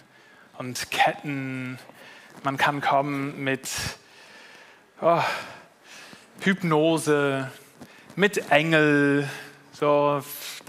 und 0.58 0.92
Ketten. 0.92 1.76
Man 2.44 2.56
kann 2.56 2.80
kommen 2.80 3.42
mit 3.42 3.68
oh, 5.00 5.20
Hypnose, 6.40 7.50
mit 8.14 8.52
Engel. 8.52 9.28
So, 9.72 10.22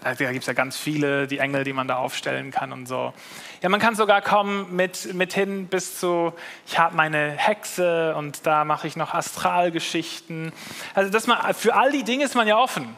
da 0.03 0.13
gibt 0.15 0.39
es 0.39 0.47
ja 0.47 0.53
ganz 0.53 0.77
viele, 0.77 1.27
die 1.27 1.37
Engel, 1.37 1.63
die 1.63 1.73
man 1.73 1.87
da 1.87 1.97
aufstellen 1.97 2.49
kann 2.49 2.73
und 2.73 2.87
so. 2.87 3.13
Ja, 3.61 3.69
man 3.69 3.79
kann 3.79 3.95
sogar 3.95 4.23
kommen 4.23 4.75
mit, 4.75 5.13
mit 5.13 5.33
hin 5.33 5.67
bis 5.67 5.99
zu, 5.99 6.33
ich 6.65 6.79
habe 6.79 6.95
meine 6.95 7.33
Hexe 7.33 8.15
und 8.15 8.47
da 8.47 8.65
mache 8.65 8.87
ich 8.87 8.95
noch 8.95 9.13
Astralgeschichten. 9.13 10.53
Also 10.95 11.11
das 11.11 11.27
man, 11.27 11.53
für 11.53 11.75
all 11.75 11.91
die 11.91 12.03
Dinge 12.03 12.25
ist 12.25 12.33
man 12.33 12.47
ja 12.47 12.57
offen. 12.57 12.97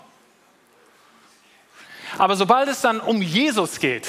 Aber 2.17 2.35
sobald 2.35 2.69
es 2.69 2.81
dann 2.81 2.99
um 2.99 3.21
Jesus 3.21 3.79
geht, 3.79 4.07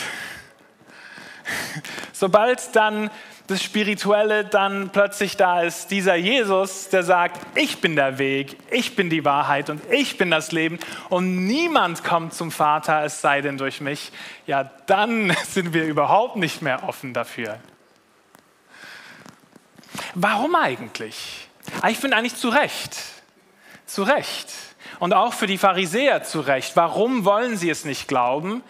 sobald 2.12 2.74
dann 2.76 3.10
das 3.46 3.62
Spirituelle 3.62 4.44
dann 4.44 4.90
plötzlich 4.90 5.36
da 5.36 5.62
ist, 5.62 5.90
dieser 5.90 6.16
Jesus, 6.16 6.88
der 6.88 7.04
sagt, 7.04 7.40
ich 7.56 7.80
bin 7.80 7.94
der 7.94 8.18
Weg, 8.18 8.56
ich 8.70 8.96
bin 8.96 9.08
die 9.08 9.24
Wahrheit 9.24 9.70
und 9.70 9.80
ich 9.90 10.18
bin 10.18 10.30
das 10.30 10.50
Leben 10.50 10.78
und 11.10 11.46
niemand 11.46 12.02
kommt 12.02 12.34
zum 12.34 12.50
Vater, 12.50 13.04
es 13.04 13.20
sei 13.20 13.40
denn 13.40 13.56
durch 13.56 13.80
mich, 13.80 14.10
ja, 14.46 14.64
dann 14.86 15.36
sind 15.48 15.72
wir 15.72 15.84
überhaupt 15.84 16.36
nicht 16.36 16.62
mehr 16.62 16.88
offen 16.88 17.12
dafür. 17.12 17.58
Warum 20.14 20.54
eigentlich? 20.54 21.48
Ah, 21.82 21.90
ich 21.90 21.98
finde 21.98 22.16
eigentlich 22.16 22.36
zu 22.36 22.48
Recht. 22.48 22.96
Zu 23.86 24.02
Recht. 24.02 24.48
Und 24.98 25.12
auch 25.12 25.34
für 25.34 25.46
die 25.46 25.58
Pharisäer 25.58 26.22
zu 26.22 26.40
Recht. 26.40 26.76
Warum 26.76 27.24
wollen 27.24 27.56
sie 27.56 27.70
es 27.70 27.84
nicht 27.84 28.08
glauben? 28.08 28.62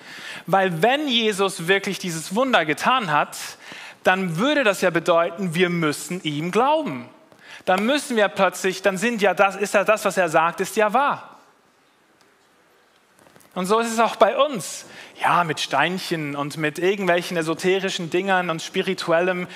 Weil 0.46 0.82
wenn 0.82 1.08
Jesus 1.08 1.68
wirklich 1.68 1.98
dieses 1.98 2.34
Wunder 2.34 2.64
getan 2.64 3.12
hat, 3.12 3.36
dann 4.02 4.36
würde 4.36 4.64
das 4.64 4.80
ja 4.80 4.90
bedeuten, 4.90 5.54
wir 5.54 5.68
müssen 5.68 6.22
ihm 6.22 6.50
glauben. 6.50 7.08
Dann 7.64 7.84
müssen 7.84 8.16
wir 8.16 8.28
plötzlich, 8.28 8.82
dann 8.82 8.96
sind 8.96 9.22
ja 9.22 9.34
das, 9.34 9.56
ist 9.56 9.74
ja 9.74 9.82
das, 9.82 10.04
was 10.04 10.16
er 10.16 10.28
sagt, 10.28 10.60
ist 10.60 10.76
ja 10.76 10.92
wahr. 10.92 11.36
Und 13.54 13.66
so 13.66 13.80
ist 13.80 13.90
es 13.90 13.98
auch 13.98 14.16
bei 14.16 14.36
uns. 14.36 14.84
Ja, 15.20 15.42
mit 15.42 15.60
Steinchen 15.60 16.36
und 16.36 16.58
mit 16.58 16.78
irgendwelchen 16.78 17.36
esoterischen 17.36 18.10
Dingern 18.10 18.50
und 18.50 18.62
spirituellem. 18.62 19.48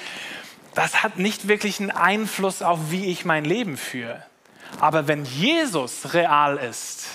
Das 0.75 1.03
hat 1.03 1.19
nicht 1.19 1.49
wirklich 1.49 1.81
einen 1.81 1.91
Einfluss 1.91 2.63
auf, 2.63 2.79
wie 2.91 3.07
ich 3.07 3.25
mein 3.25 3.45
Leben 3.45 3.77
führe. 3.77 4.25
Aber 4.79 5.09
wenn 5.09 5.25
Jesus 5.25 6.15
real 6.15 6.57
ist, 6.59 7.07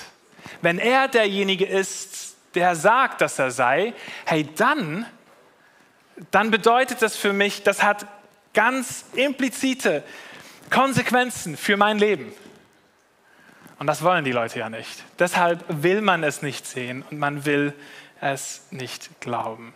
wenn 0.62 0.80
er 0.80 1.08
derjenige 1.08 1.66
ist, 1.66 2.36
der 2.56 2.76
sagt, 2.76 3.22
dass 3.22 3.40
er 3.40 3.52
sei, 3.52 3.94
hey, 4.26 4.48
dann, 4.56 5.06
dann 6.32 6.52
bedeutet 6.52 7.02
das 7.02 7.16
für 7.16 7.34
mich, 7.34 7.64
das 7.64 7.84
hat 7.84 8.06
ganz 8.54 9.06
implizite 9.14 10.04
Konsequenzen 10.70 11.58
für 11.58 11.78
mein 11.78 12.00
Leben. 12.00 12.34
Und 13.78 13.88
das 13.88 14.02
wollen 14.04 14.24
die 14.24 14.32
Leute 14.32 14.60
ja 14.60 14.70
nicht. 14.70 15.04
Deshalb 15.20 15.64
will 15.68 16.02
man 16.02 16.24
es 16.24 16.42
nicht 16.42 16.66
sehen 16.66 17.04
und 17.12 17.20
man 17.20 17.46
will 17.46 17.74
es 18.22 18.64
nicht 18.72 19.20
glauben. 19.20 19.74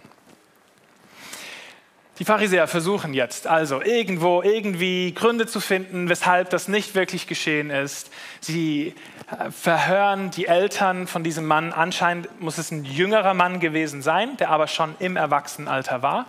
Die 2.20 2.26
Pharisäer 2.26 2.68
versuchen 2.68 3.14
jetzt 3.14 3.48
also 3.48 3.82
irgendwo 3.82 4.42
irgendwie 4.42 5.14
Gründe 5.14 5.48
zu 5.48 5.62
finden, 5.62 6.10
weshalb 6.10 6.50
das 6.50 6.68
nicht 6.68 6.94
wirklich 6.94 7.28
geschehen 7.28 7.70
ist. 7.70 8.12
Sie 8.42 8.94
äh, 9.32 9.50
verhören 9.52 10.30
die 10.30 10.48
Eltern 10.48 11.08
von 11.08 11.24
diesem 11.24 11.46
Mann. 11.46 11.72
Anscheinend 11.72 12.42
muss 12.42 12.58
es 12.58 12.72
ein 12.72 12.84
jüngerer 12.84 13.34
Mann 13.34 13.62
gewesen 13.62 14.02
sein, 14.02 14.36
der 14.36 14.50
aber 14.50 14.68
schon 14.68 14.96
im 15.00 15.16
Erwachsenenalter 15.16 16.02
war. 16.02 16.26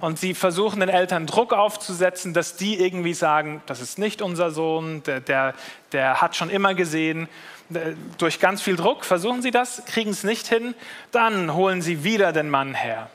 Und 0.00 0.18
sie 0.18 0.34
versuchen 0.34 0.80
den 0.80 0.90
Eltern 0.90 1.26
Druck 1.26 1.54
aufzusetzen, 1.54 2.34
dass 2.34 2.56
die 2.56 2.78
irgendwie 2.78 3.14
sagen, 3.14 3.62
das 3.64 3.80
ist 3.80 3.98
nicht 3.98 4.20
unser 4.20 4.50
Sohn, 4.50 5.02
der, 5.04 5.20
der, 5.20 5.54
der 5.92 6.20
hat 6.20 6.36
schon 6.36 6.50
immer 6.50 6.74
gesehen. 6.74 7.26
Äh, 7.72 7.94
durch 8.18 8.38
ganz 8.38 8.60
viel 8.60 8.76
Druck 8.76 9.06
versuchen 9.06 9.40
sie 9.40 9.50
das, 9.50 9.82
kriegen 9.86 10.10
es 10.10 10.24
nicht 10.24 10.46
hin. 10.46 10.74
Dann 11.10 11.54
holen 11.54 11.80
sie 11.80 12.04
wieder 12.04 12.34
den 12.34 12.50
Mann 12.50 12.74
her. 12.74 13.08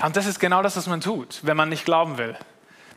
Und 0.00 0.16
das 0.16 0.26
ist 0.26 0.40
genau 0.40 0.62
das, 0.62 0.76
was 0.76 0.86
man 0.86 1.00
tut, 1.00 1.40
wenn 1.42 1.56
man 1.56 1.68
nicht 1.68 1.84
glauben 1.84 2.18
will. 2.18 2.36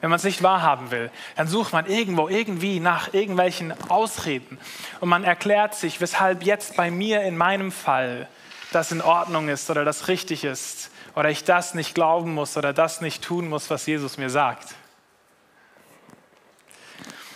Wenn 0.02 0.10
man 0.10 0.18
es 0.18 0.24
nicht 0.24 0.44
wahrhaben 0.44 0.92
will, 0.92 1.10
dann 1.36 1.48
sucht 1.48 1.74
man 1.74 1.86
irgendwo, 1.88 2.28
irgendwie 2.28 2.80
nach 2.80 3.14
irgendwelchen 3.14 3.74
Ausreden. 3.90 4.60
Und 5.00 5.10
man 5.10 5.24
erklärt 5.24 5.74
sich, 5.74 6.02
weshalb 6.02 6.44
jetzt 6.44 6.76
bei 6.76 6.92
mir 6.92 7.24
in 7.24 7.38
meinem 7.38 7.72
Fall 7.72 8.28
das 8.72 8.92
in 8.92 9.02
Ordnung 9.02 9.48
ist 9.50 9.70
oder 9.70 9.86
das 9.86 10.08
richtig 10.08 10.44
ist. 10.44 10.92
Oder 11.16 11.30
ich 11.30 11.44
das 11.44 11.74
nicht 11.74 11.96
glauben 11.96 12.34
muss 12.34 12.58
oder 12.58 12.74
das 12.74 13.02
nicht 13.02 13.24
tun 13.24 13.48
muss, 13.48 13.70
was 13.70 13.86
Jesus 13.86 14.18
mir 14.18 14.30
sagt. 14.30 14.76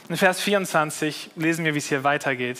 In 0.10 0.18
Vers 0.18 0.42
24 0.42 1.32
lesen 1.36 1.66
wir, 1.66 1.76
wie 1.76 1.78
es 1.78 1.88
hier 1.88 2.04
weitergeht. 2.04 2.60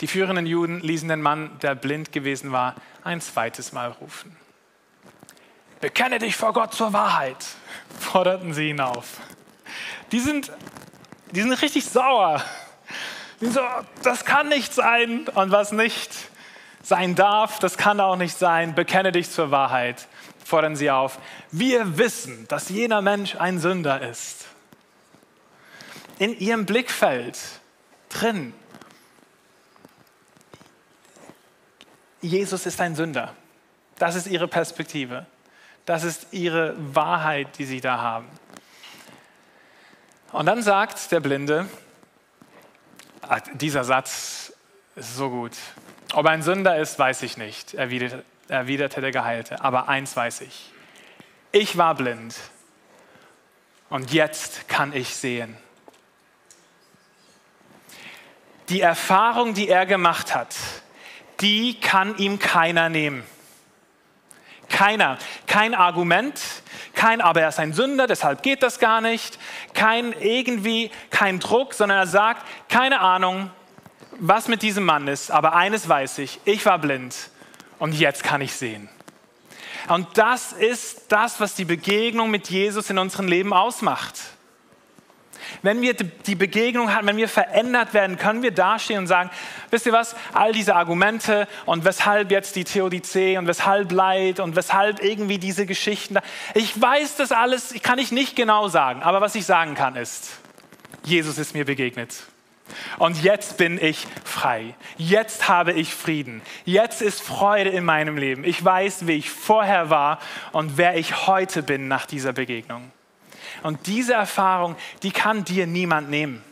Die 0.00 0.06
führenden 0.06 0.46
Juden 0.46 0.80
ließen 0.80 1.08
den 1.08 1.22
Mann, 1.22 1.58
der 1.60 1.74
blind 1.74 2.12
gewesen 2.12 2.52
war, 2.52 2.74
ein 3.04 3.20
zweites 3.20 3.72
Mal 3.72 3.90
rufen. 3.92 4.36
Bekenne 5.80 6.18
dich 6.18 6.36
vor 6.36 6.52
Gott 6.52 6.74
zur 6.74 6.92
Wahrheit, 6.92 7.36
forderten 8.00 8.52
sie 8.52 8.70
ihn 8.70 8.80
auf. 8.80 9.18
Die 10.10 10.20
sind, 10.20 10.50
die 11.30 11.42
sind 11.42 11.52
richtig 11.52 11.84
sauer. 11.84 12.42
Die 13.40 13.44
sind 13.44 13.54
so, 13.54 13.60
das 14.02 14.24
kann 14.24 14.48
nicht 14.48 14.74
sein 14.74 15.28
und 15.28 15.52
was 15.52 15.70
nicht 15.70 16.10
sein 16.82 17.14
darf, 17.14 17.60
das 17.60 17.76
kann 17.76 18.00
auch 18.00 18.16
nicht 18.16 18.36
sein. 18.36 18.74
Bekenne 18.74 19.12
dich 19.12 19.30
zur 19.30 19.52
Wahrheit, 19.52 20.08
fordern 20.44 20.74
sie 20.74 20.90
auf. 20.90 21.18
Wir 21.52 21.96
wissen, 21.96 22.48
dass 22.48 22.70
jener 22.70 23.00
Mensch 23.00 23.36
ein 23.36 23.60
Sünder 23.60 24.02
ist. 24.02 24.46
In 26.18 26.36
ihrem 26.40 26.66
Blickfeld 26.66 27.38
drin. 28.08 28.52
Jesus 32.20 32.66
ist 32.66 32.80
ein 32.80 32.96
Sünder. 32.96 33.34
Das 33.98 34.16
ist 34.16 34.26
ihre 34.26 34.48
Perspektive. 34.48 35.26
Das 35.88 36.04
ist 36.04 36.26
ihre 36.32 36.74
Wahrheit, 36.94 37.56
die 37.56 37.64
sie 37.64 37.80
da 37.80 37.96
haben. 37.96 38.28
Und 40.32 40.44
dann 40.44 40.60
sagt 40.60 41.10
der 41.12 41.20
Blinde, 41.20 41.66
ach, 43.22 43.40
dieser 43.54 43.84
Satz 43.84 44.52
ist 44.96 45.16
so 45.16 45.30
gut. 45.30 45.52
Ob 46.12 46.26
ein 46.26 46.42
Sünder 46.42 46.76
ist, 46.76 46.98
weiß 46.98 47.22
ich 47.22 47.38
nicht, 47.38 47.72
erwiderte, 47.72 48.22
erwiderte 48.48 49.00
der 49.00 49.12
Geheilte. 49.12 49.64
Aber 49.64 49.88
eins 49.88 50.14
weiß 50.14 50.42
ich. 50.42 50.70
Ich 51.52 51.78
war 51.78 51.94
blind 51.94 52.36
und 53.88 54.12
jetzt 54.12 54.68
kann 54.68 54.92
ich 54.92 55.16
sehen. 55.16 55.56
Die 58.68 58.82
Erfahrung, 58.82 59.54
die 59.54 59.70
er 59.70 59.86
gemacht 59.86 60.34
hat, 60.34 60.54
die 61.40 61.80
kann 61.80 62.18
ihm 62.18 62.38
keiner 62.38 62.90
nehmen. 62.90 63.24
Keiner. 64.78 65.18
Kein 65.48 65.74
Argument, 65.74 66.40
kein, 66.94 67.20
aber 67.20 67.40
er 67.40 67.48
ist 67.48 67.58
ein 67.58 67.72
Sünder, 67.72 68.06
deshalb 68.06 68.44
geht 68.44 68.62
das 68.62 68.78
gar 68.78 69.00
nicht. 69.00 69.36
Kein 69.74 70.12
irgendwie, 70.12 70.92
kein 71.10 71.40
Druck, 71.40 71.74
sondern 71.74 71.98
er 71.98 72.06
sagt, 72.06 72.46
keine 72.68 73.00
Ahnung, 73.00 73.50
was 74.20 74.46
mit 74.46 74.62
diesem 74.62 74.84
Mann 74.84 75.08
ist, 75.08 75.32
aber 75.32 75.56
eines 75.56 75.88
weiß 75.88 76.18
ich, 76.18 76.38
ich 76.44 76.64
war 76.64 76.78
blind 76.78 77.16
und 77.80 77.92
jetzt 77.92 78.22
kann 78.22 78.40
ich 78.40 78.52
sehen. 78.52 78.88
Und 79.88 80.06
das 80.16 80.52
ist 80.52 81.10
das, 81.10 81.40
was 81.40 81.56
die 81.56 81.64
Begegnung 81.64 82.30
mit 82.30 82.48
Jesus 82.48 82.88
in 82.88 82.98
unserem 82.98 83.26
Leben 83.26 83.52
ausmacht. 83.52 84.14
Wenn 85.62 85.80
wir 85.80 85.94
die 85.94 86.34
Begegnung 86.34 86.94
haben, 86.94 87.06
wenn 87.06 87.16
wir 87.16 87.28
verändert 87.28 87.94
werden, 87.94 88.16
können 88.16 88.42
wir 88.42 88.50
dastehen 88.50 88.98
und 88.98 89.06
sagen, 89.06 89.30
wisst 89.70 89.86
ihr 89.86 89.92
was, 89.92 90.14
all 90.32 90.52
diese 90.52 90.74
Argumente 90.76 91.48
und 91.66 91.84
weshalb 91.84 92.30
jetzt 92.30 92.56
die 92.56 92.64
Theodizee 92.64 93.38
und 93.38 93.46
weshalb 93.46 93.92
Leid 93.92 94.40
und 94.40 94.56
weshalb 94.56 95.02
irgendwie 95.02 95.38
diese 95.38 95.66
Geschichten, 95.66 96.18
ich 96.54 96.80
weiß 96.80 97.16
das 97.16 97.32
alles, 97.32 97.74
kann 97.82 97.98
ich 97.98 98.12
nicht 98.12 98.36
genau 98.36 98.68
sagen, 98.68 99.02
aber 99.02 99.20
was 99.20 99.34
ich 99.34 99.46
sagen 99.46 99.74
kann 99.74 99.96
ist, 99.96 100.38
Jesus 101.04 101.38
ist 101.38 101.54
mir 101.54 101.64
begegnet. 101.64 102.14
Und 102.98 103.22
jetzt 103.22 103.56
bin 103.56 103.82
ich 103.82 104.06
frei. 104.24 104.74
Jetzt 104.98 105.48
habe 105.48 105.72
ich 105.72 105.94
Frieden. 105.94 106.42
Jetzt 106.64 107.02
ist 107.02 107.22
Freude 107.22 107.70
in 107.70 107.84
meinem 107.84 108.16
Leben. 108.16 108.44
Ich 108.44 108.62
weiß, 108.62 109.06
wie 109.06 109.14
ich 109.14 109.30
vorher 109.30 109.90
war 109.90 110.18
und 110.52 110.76
wer 110.76 110.96
ich 110.96 111.26
heute 111.26 111.62
bin 111.62 111.88
nach 111.88 112.06
dieser 112.06 112.32
Begegnung. 112.32 112.90
Und 113.62 113.86
diese 113.86 114.14
Erfahrung, 114.14 114.76
die 115.02 115.10
kann 115.10 115.44
dir 115.44 115.66
niemand 115.66 116.10
nehmen. 116.10 116.42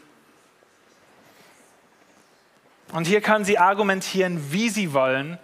Und 2.93 3.07
hier 3.07 3.21
können 3.21 3.45
sie 3.45 3.59
argumentieren, 3.59 4.53
wie 4.53 4.69
sie 4.69 4.93
wollen 4.93 5.39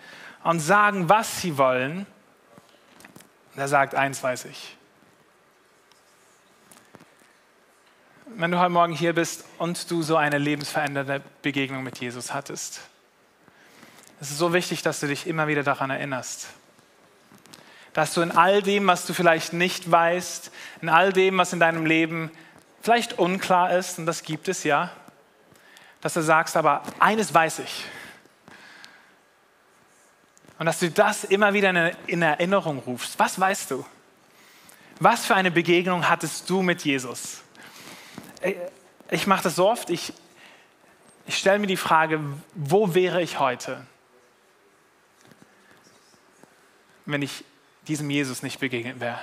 und 0.44 0.61
sagen, 0.61 1.09
was 1.09 1.40
sie 1.40 1.59
wollen. 1.59 2.07
Und 3.55 3.61
er 3.61 3.68
sagt, 3.68 3.94
eins 3.94 4.22
weiß 4.22 4.46
ich. 4.46 4.77
Wenn 8.27 8.51
du 8.51 8.59
heute 8.59 8.70
Morgen 8.70 8.94
hier 8.94 9.12
bist 9.12 9.44
und 9.59 9.90
du 9.90 10.03
so 10.03 10.16
eine 10.16 10.38
lebensverändernde 10.38 11.22
Begegnung 11.42 11.83
mit 11.83 11.98
Jesus 11.98 12.33
hattest, 12.33 12.81
es 14.20 14.31
ist 14.31 14.38
so 14.38 14.53
wichtig, 14.53 14.83
dass 14.83 15.01
du 15.01 15.09
dich 15.09 15.27
immer 15.27 15.48
wieder 15.48 15.64
daran 15.64 15.90
erinnerst 15.90 16.48
dass 17.92 18.14
du 18.14 18.22
in 18.22 18.31
all 18.31 18.62
dem, 18.62 18.87
was 18.87 19.07
du 19.07 19.12
vielleicht 19.12 19.52
nicht 19.52 19.90
weißt, 19.90 20.50
in 20.81 20.88
all 20.88 21.12
dem, 21.12 21.38
was 21.38 21.52
in 21.52 21.61
deinem 21.61 21.85
Leben 21.87 22.31
vielleicht 22.81 23.18
unklar 23.18 23.76
ist, 23.76 23.98
und 23.98 24.07
das 24.07 24.22
gibt 24.22 24.48
es 24.48 24.64
ja, 24.64 24.90
dass 26.00 26.14
du 26.14 26.22
sagst, 26.22 26.57
aber 26.57 26.83
eines 26.98 27.33
weiß 27.33 27.61
ich. 27.61 27.85
Und 30.59 30.66
dass 30.66 30.78
du 30.78 30.90
das 30.90 31.24
immer 31.24 31.55
wieder 31.55 31.92
in 32.07 32.22
Erinnerung 32.22 32.78
rufst. 32.78 33.18
Was 33.18 33.38
weißt 33.38 33.70
du? 33.72 33.85
Was 35.00 35.26
für 35.26 35.35
eine 35.35 35.50
Begegnung 35.50 36.09
hattest 36.09 36.48
du 36.48 36.62
mit 36.62 36.85
Jesus? 36.85 37.42
Ich 39.11 39.26
mache 39.26 39.44
das 39.44 39.57
so 39.57 39.68
oft, 39.68 39.90
ich, 39.90 40.12
ich 41.26 41.38
stelle 41.38 41.59
mir 41.59 41.66
die 41.66 41.76
Frage, 41.76 42.20
wo 42.55 42.94
wäre 42.94 43.22
ich 43.22 43.38
heute, 43.38 43.87
wenn 47.07 47.22
ich 47.22 47.44
diesem 47.88 48.11
Jesus 48.11 48.42
nicht 48.42 48.61
begegnet 48.61 49.01
wäre. 49.01 49.21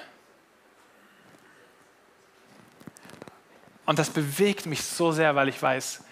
Und 3.86 3.98
das 3.98 4.10
bewegt 4.10 4.65
mich 4.65 4.84
so 4.84 5.12
sehr, 5.12 5.36
weil 5.36 5.50
ich 5.50 5.62
weiß, 5.62 6.04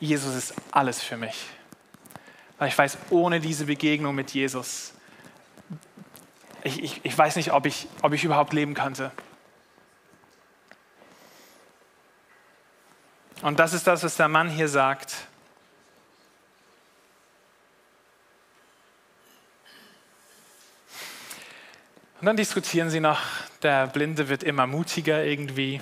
Jesus 0.00 0.34
ist 0.34 0.54
alles 0.72 1.02
für 1.02 1.16
mich. 1.16 1.46
Weil 2.58 2.68
ich 2.68 2.76
weiß, 2.76 2.98
ohne 3.10 3.38
diese 3.38 3.66
Begegnung 3.66 4.14
mit 4.14 4.32
Jesus, 4.32 4.94
ich, 6.64 6.82
ich, 6.82 7.04
ich 7.04 7.16
weiß 7.16 7.36
nicht, 7.36 7.52
ob 7.52 7.66
ich, 7.66 7.86
ob 8.02 8.12
ich 8.12 8.24
überhaupt 8.24 8.52
leben 8.52 8.74
könnte. 8.74 9.12
Und 13.42 13.58
das 13.58 13.72
ist 13.72 13.86
das, 13.86 14.02
was 14.02 14.16
der 14.16 14.28
Mann 14.28 14.50
hier 14.50 14.68
sagt. 14.68 15.14
Und 22.20 22.26
dann 22.26 22.36
diskutieren 22.36 22.90
sie 22.90 23.00
noch, 23.00 23.18
der 23.62 23.86
Blinde 23.86 24.28
wird 24.28 24.42
immer 24.42 24.66
mutiger 24.66 25.24
irgendwie 25.24 25.80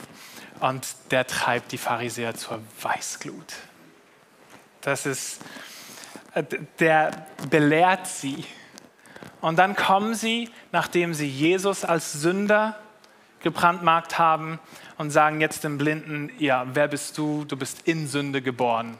und 0.60 0.86
der 1.10 1.26
treibt 1.26 1.72
die 1.72 1.78
Pharisäer 1.78 2.36
zur 2.36 2.60
Weißglut. 2.80 3.54
Das 4.80 5.04
ist, 5.04 5.40
äh, 6.34 6.44
der 6.78 7.26
belehrt 7.50 8.06
sie. 8.06 8.44
Und 9.40 9.58
dann 9.58 9.74
kommen 9.74 10.14
sie, 10.14 10.48
nachdem 10.70 11.12
sie 11.12 11.28
Jesus 11.28 11.84
als 11.84 12.12
Sünder 12.12 12.76
gebrandmarkt 13.42 14.20
haben 14.20 14.60
und 14.96 15.10
sagen 15.10 15.40
jetzt 15.40 15.64
dem 15.64 15.76
Blinden, 15.76 16.30
ja, 16.38 16.66
wer 16.72 16.86
bist 16.86 17.18
du? 17.18 17.46
Du 17.46 17.56
bist 17.56 17.88
in 17.88 18.06
Sünde 18.06 18.42
geboren. 18.42 18.96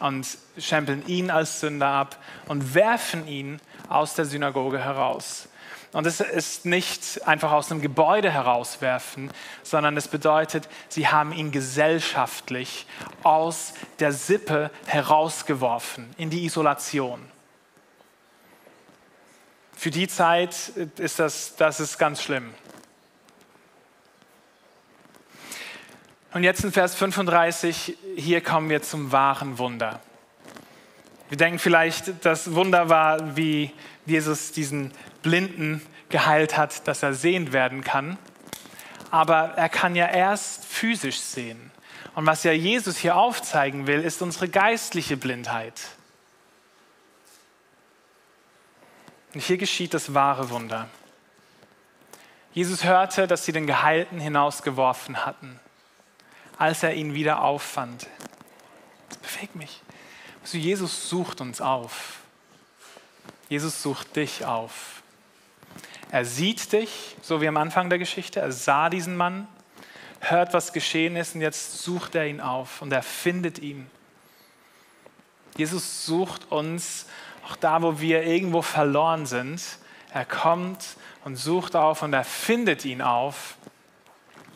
Und 0.00 0.26
stempeln 0.58 1.06
ihn 1.06 1.30
als 1.30 1.60
Sünder 1.60 1.86
ab 1.86 2.18
und 2.48 2.74
werfen 2.74 3.28
ihn 3.28 3.60
aus 3.88 4.14
der 4.14 4.24
Synagoge 4.24 4.80
heraus. 4.80 5.48
Und 5.92 6.06
es 6.06 6.20
ist 6.20 6.64
nicht 6.64 7.26
einfach 7.26 7.52
aus 7.52 7.70
einem 7.70 7.82
Gebäude 7.82 8.30
herauswerfen, 8.30 9.30
sondern 9.62 9.96
es 9.98 10.08
bedeutet, 10.08 10.68
sie 10.88 11.08
haben 11.08 11.32
ihn 11.32 11.52
gesellschaftlich 11.52 12.86
aus 13.22 13.74
der 13.98 14.12
Sippe 14.12 14.70
herausgeworfen, 14.86 16.08
in 16.16 16.30
die 16.30 16.44
Isolation. 16.46 17.20
Für 19.76 19.90
die 19.90 20.08
Zeit 20.08 20.54
ist 20.96 21.18
das, 21.18 21.56
das 21.56 21.78
ist 21.80 21.98
ganz 21.98 22.22
schlimm. 22.22 22.54
Und 26.32 26.44
jetzt 26.44 26.64
in 26.64 26.72
Vers 26.72 26.94
35, 26.94 27.98
hier 28.16 28.40
kommen 28.40 28.70
wir 28.70 28.80
zum 28.80 29.12
wahren 29.12 29.58
Wunder. 29.58 30.00
Wir 31.28 31.36
denken 31.36 31.58
vielleicht, 31.58 32.24
das 32.24 32.54
Wunder 32.54 32.88
war, 32.88 33.36
wie 33.36 33.72
Jesus 34.06 34.52
diesen 34.52 34.92
Blinden 35.22 35.84
geheilt 36.08 36.56
hat, 36.56 36.86
dass 36.86 37.02
er 37.02 37.14
sehend 37.14 37.52
werden 37.52 37.82
kann. 37.82 38.18
Aber 39.10 39.52
er 39.56 39.68
kann 39.68 39.94
ja 39.94 40.06
erst 40.06 40.64
physisch 40.64 41.20
sehen. 41.20 41.70
Und 42.14 42.26
was 42.26 42.44
ja 42.44 42.52
Jesus 42.52 42.98
hier 42.98 43.16
aufzeigen 43.16 43.86
will, 43.86 44.00
ist 44.00 44.22
unsere 44.22 44.48
geistliche 44.48 45.16
Blindheit. 45.16 45.80
Und 49.34 49.40
hier 49.40 49.56
geschieht 49.56 49.94
das 49.94 50.12
wahre 50.12 50.50
Wunder. 50.50 50.88
Jesus 52.52 52.84
hörte, 52.84 53.26
dass 53.26 53.46
sie 53.46 53.52
den 53.52 53.66
Geheilten 53.66 54.20
hinausgeworfen 54.20 55.24
hatten 55.24 55.58
als 56.62 56.84
er 56.84 56.94
ihn 56.94 57.12
wieder 57.12 57.42
auffand. 57.42 58.06
Das 59.08 59.18
bewegt 59.18 59.56
mich. 59.56 59.82
Also 60.42 60.58
Jesus 60.58 61.08
sucht 61.08 61.40
uns 61.40 61.60
auf. 61.60 62.20
Jesus 63.48 63.82
sucht 63.82 64.14
dich 64.14 64.44
auf. 64.44 65.01
Er 66.12 66.26
sieht 66.26 66.72
dich, 66.72 67.16
so 67.22 67.40
wie 67.40 67.48
am 67.48 67.56
Anfang 67.56 67.88
der 67.88 67.98
Geschichte. 67.98 68.38
Er 68.38 68.52
sah 68.52 68.90
diesen 68.90 69.16
Mann, 69.16 69.48
hört, 70.20 70.52
was 70.52 70.74
geschehen 70.74 71.16
ist 71.16 71.34
und 71.34 71.40
jetzt 71.40 71.78
sucht 71.78 72.14
er 72.14 72.26
ihn 72.26 72.42
auf 72.42 72.82
und 72.82 72.92
er 72.92 73.02
findet 73.02 73.58
ihn. 73.58 73.90
Jesus 75.56 76.04
sucht 76.04 76.52
uns 76.52 77.06
auch 77.48 77.56
da, 77.56 77.80
wo 77.80 77.98
wir 77.98 78.24
irgendwo 78.24 78.60
verloren 78.60 79.24
sind. 79.24 79.62
Er 80.12 80.26
kommt 80.26 80.84
und 81.24 81.36
sucht 81.36 81.74
auf 81.76 82.02
und 82.02 82.12
er 82.12 82.24
findet 82.24 82.84
ihn 82.84 83.00
auf 83.00 83.56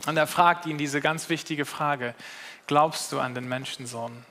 und 0.07 0.19
er 0.19 0.27
fragt 0.27 0.67
ihn 0.67 0.77
diese 0.77 1.01
ganz 1.01 1.31
wichtige 1.31 1.65
Frage, 1.65 2.15
glaubst 2.67 3.13
du 3.13 3.19
an 3.19 3.35
den 3.35 3.49
Menschensohn? 3.49 4.27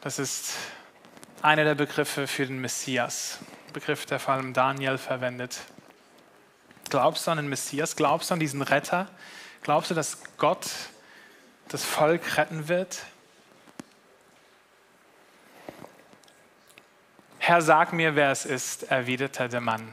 Das 0.00 0.18
ist 0.18 0.54
einer 1.40 1.62
der 1.62 1.76
Begriffe 1.76 2.26
für 2.26 2.46
den 2.46 2.60
Messias, 2.60 3.38
Begriff, 3.72 4.06
der 4.06 4.18
vor 4.18 4.34
allem 4.34 4.52
Daniel 4.52 4.98
verwendet. 4.98 5.60
Glaubst 6.88 7.26
du 7.26 7.30
an 7.30 7.36
den 7.38 7.48
Messias? 7.48 7.96
Glaubst 7.96 8.30
du 8.30 8.34
an 8.34 8.40
diesen 8.40 8.62
Retter? 8.62 9.08
Glaubst 9.62 9.90
du, 9.90 9.94
dass 9.94 10.18
Gott 10.38 10.68
das 11.68 11.84
Volk 11.84 12.36
retten 12.36 12.68
wird? 12.68 13.04
Herr, 17.38 17.62
sag 17.62 17.92
mir, 17.92 18.16
wer 18.16 18.30
es 18.30 18.44
ist, 18.44 18.90
erwiderte 18.90 19.48
der 19.48 19.60
Mann. 19.60 19.92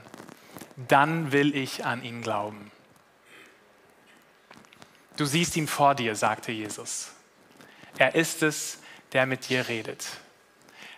Dann 0.76 1.32
will 1.32 1.56
ich 1.56 1.86
an 1.86 2.04
ihn 2.04 2.22
glauben. 2.22 2.72
Du 5.18 5.26
siehst 5.26 5.56
ihn 5.56 5.68
vor 5.68 5.96
dir, 5.96 6.16
sagte 6.16 6.52
Jesus. 6.52 7.12
Er 7.98 8.16
ist 8.16 8.44
es, 8.44 8.80
der 9.14 9.26
mit 9.26 9.50
dir 9.50 9.68
redet. 9.68 10.06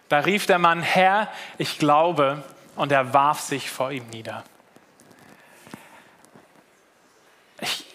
Da 0.10 0.20
rief 0.20 0.46
der 0.48 0.60
Mann, 0.60 0.82
Herr, 0.82 1.32
ich 1.58 1.78
glaube, 1.78 2.44
und 2.80 2.94
er 2.94 3.14
warf 3.14 3.42
sich 3.42 3.70
vor 3.70 3.92
ihm 3.92 4.08
nieder. 4.08 4.42
Ich, 7.60 7.86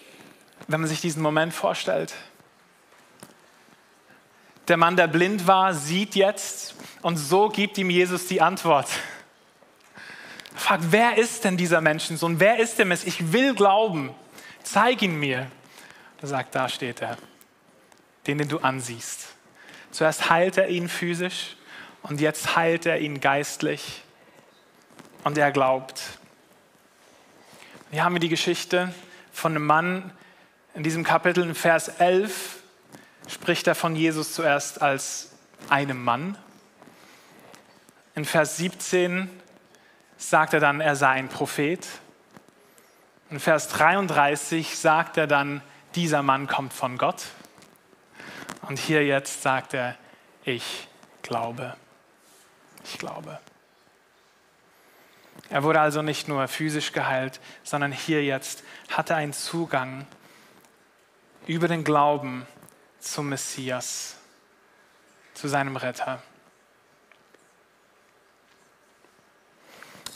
wenn 0.68 0.78
man 0.78 0.90
sich 0.90 1.00
diesen 1.00 1.22
Moment 1.22 1.54
vorstellt, 1.54 2.12
der 4.68 4.76
Mann, 4.76 4.94
der 4.96 5.06
blind 5.06 5.46
war, 5.46 5.72
sieht 5.72 6.14
jetzt 6.14 6.74
und 7.00 7.16
so 7.16 7.48
gibt 7.48 7.78
ihm 7.78 7.88
Jesus 7.88 8.26
die 8.26 8.42
Antwort. 8.42 8.90
Er 10.52 10.60
fragt, 10.60 10.84
wer 10.90 11.16
ist 11.16 11.44
denn 11.44 11.56
dieser 11.56 11.80
Menschensohn? 11.80 12.38
Wer 12.38 12.58
ist 12.58 12.78
der 12.78 12.84
Messias? 12.84 13.14
Ich 13.14 13.32
will 13.32 13.54
glauben. 13.54 14.14
Zeig 14.64 15.00
ihn 15.00 15.18
mir. 15.18 15.50
Er 16.20 16.28
sagt, 16.28 16.54
da 16.54 16.68
steht 16.68 17.00
er, 17.00 17.16
den, 18.26 18.36
den 18.36 18.50
du 18.50 18.58
ansiehst. 18.58 19.28
Zuerst 19.90 20.28
heilt 20.28 20.58
er 20.58 20.68
ihn 20.68 20.90
physisch 20.90 21.56
und 22.02 22.20
jetzt 22.20 22.54
heilt 22.54 22.84
er 22.84 22.98
ihn 22.98 23.22
geistlich 23.22 24.03
und 25.24 25.36
er 25.38 25.50
glaubt. 25.50 26.00
Hier 27.90 28.04
haben 28.04 28.14
wir 28.14 28.20
die 28.20 28.28
Geschichte 28.28 28.94
von 29.32 29.52
einem 29.52 29.66
Mann 29.66 30.12
in 30.74 30.82
diesem 30.82 31.04
Kapitel, 31.04 31.42
in 31.42 31.54
Vers 31.54 31.88
11, 31.88 32.62
spricht 33.28 33.66
er 33.66 33.74
von 33.74 33.96
Jesus 33.96 34.34
zuerst 34.34 34.82
als 34.82 35.30
einem 35.68 36.02
Mann. 36.02 36.36
In 38.14 38.24
Vers 38.24 38.58
17 38.58 39.30
sagt 40.16 40.52
er 40.52 40.60
dann, 40.60 40.80
er 40.80 40.96
sei 40.96 41.10
ein 41.10 41.28
Prophet. 41.28 41.86
In 43.30 43.40
Vers 43.40 43.68
33 43.68 44.76
sagt 44.76 45.16
er 45.16 45.26
dann, 45.26 45.62
dieser 45.94 46.22
Mann 46.22 46.46
kommt 46.46 46.72
von 46.72 46.98
Gott. 46.98 47.24
Und 48.62 48.78
hier 48.78 49.04
jetzt 49.04 49.42
sagt 49.42 49.74
er, 49.74 49.96
ich 50.44 50.88
glaube. 51.22 51.76
Ich 52.84 52.98
glaube. 52.98 53.38
Er 55.50 55.62
wurde 55.62 55.80
also 55.80 56.02
nicht 56.02 56.28
nur 56.28 56.48
physisch 56.48 56.92
geheilt, 56.92 57.40
sondern 57.62 57.92
hier 57.92 58.24
jetzt 58.24 58.64
hatte 58.88 59.14
einen 59.14 59.32
Zugang 59.32 60.06
über 61.46 61.68
den 61.68 61.84
Glauben 61.84 62.46
zum 62.98 63.28
Messias, 63.28 64.16
zu 65.34 65.48
seinem 65.48 65.76
Retter. 65.76 66.22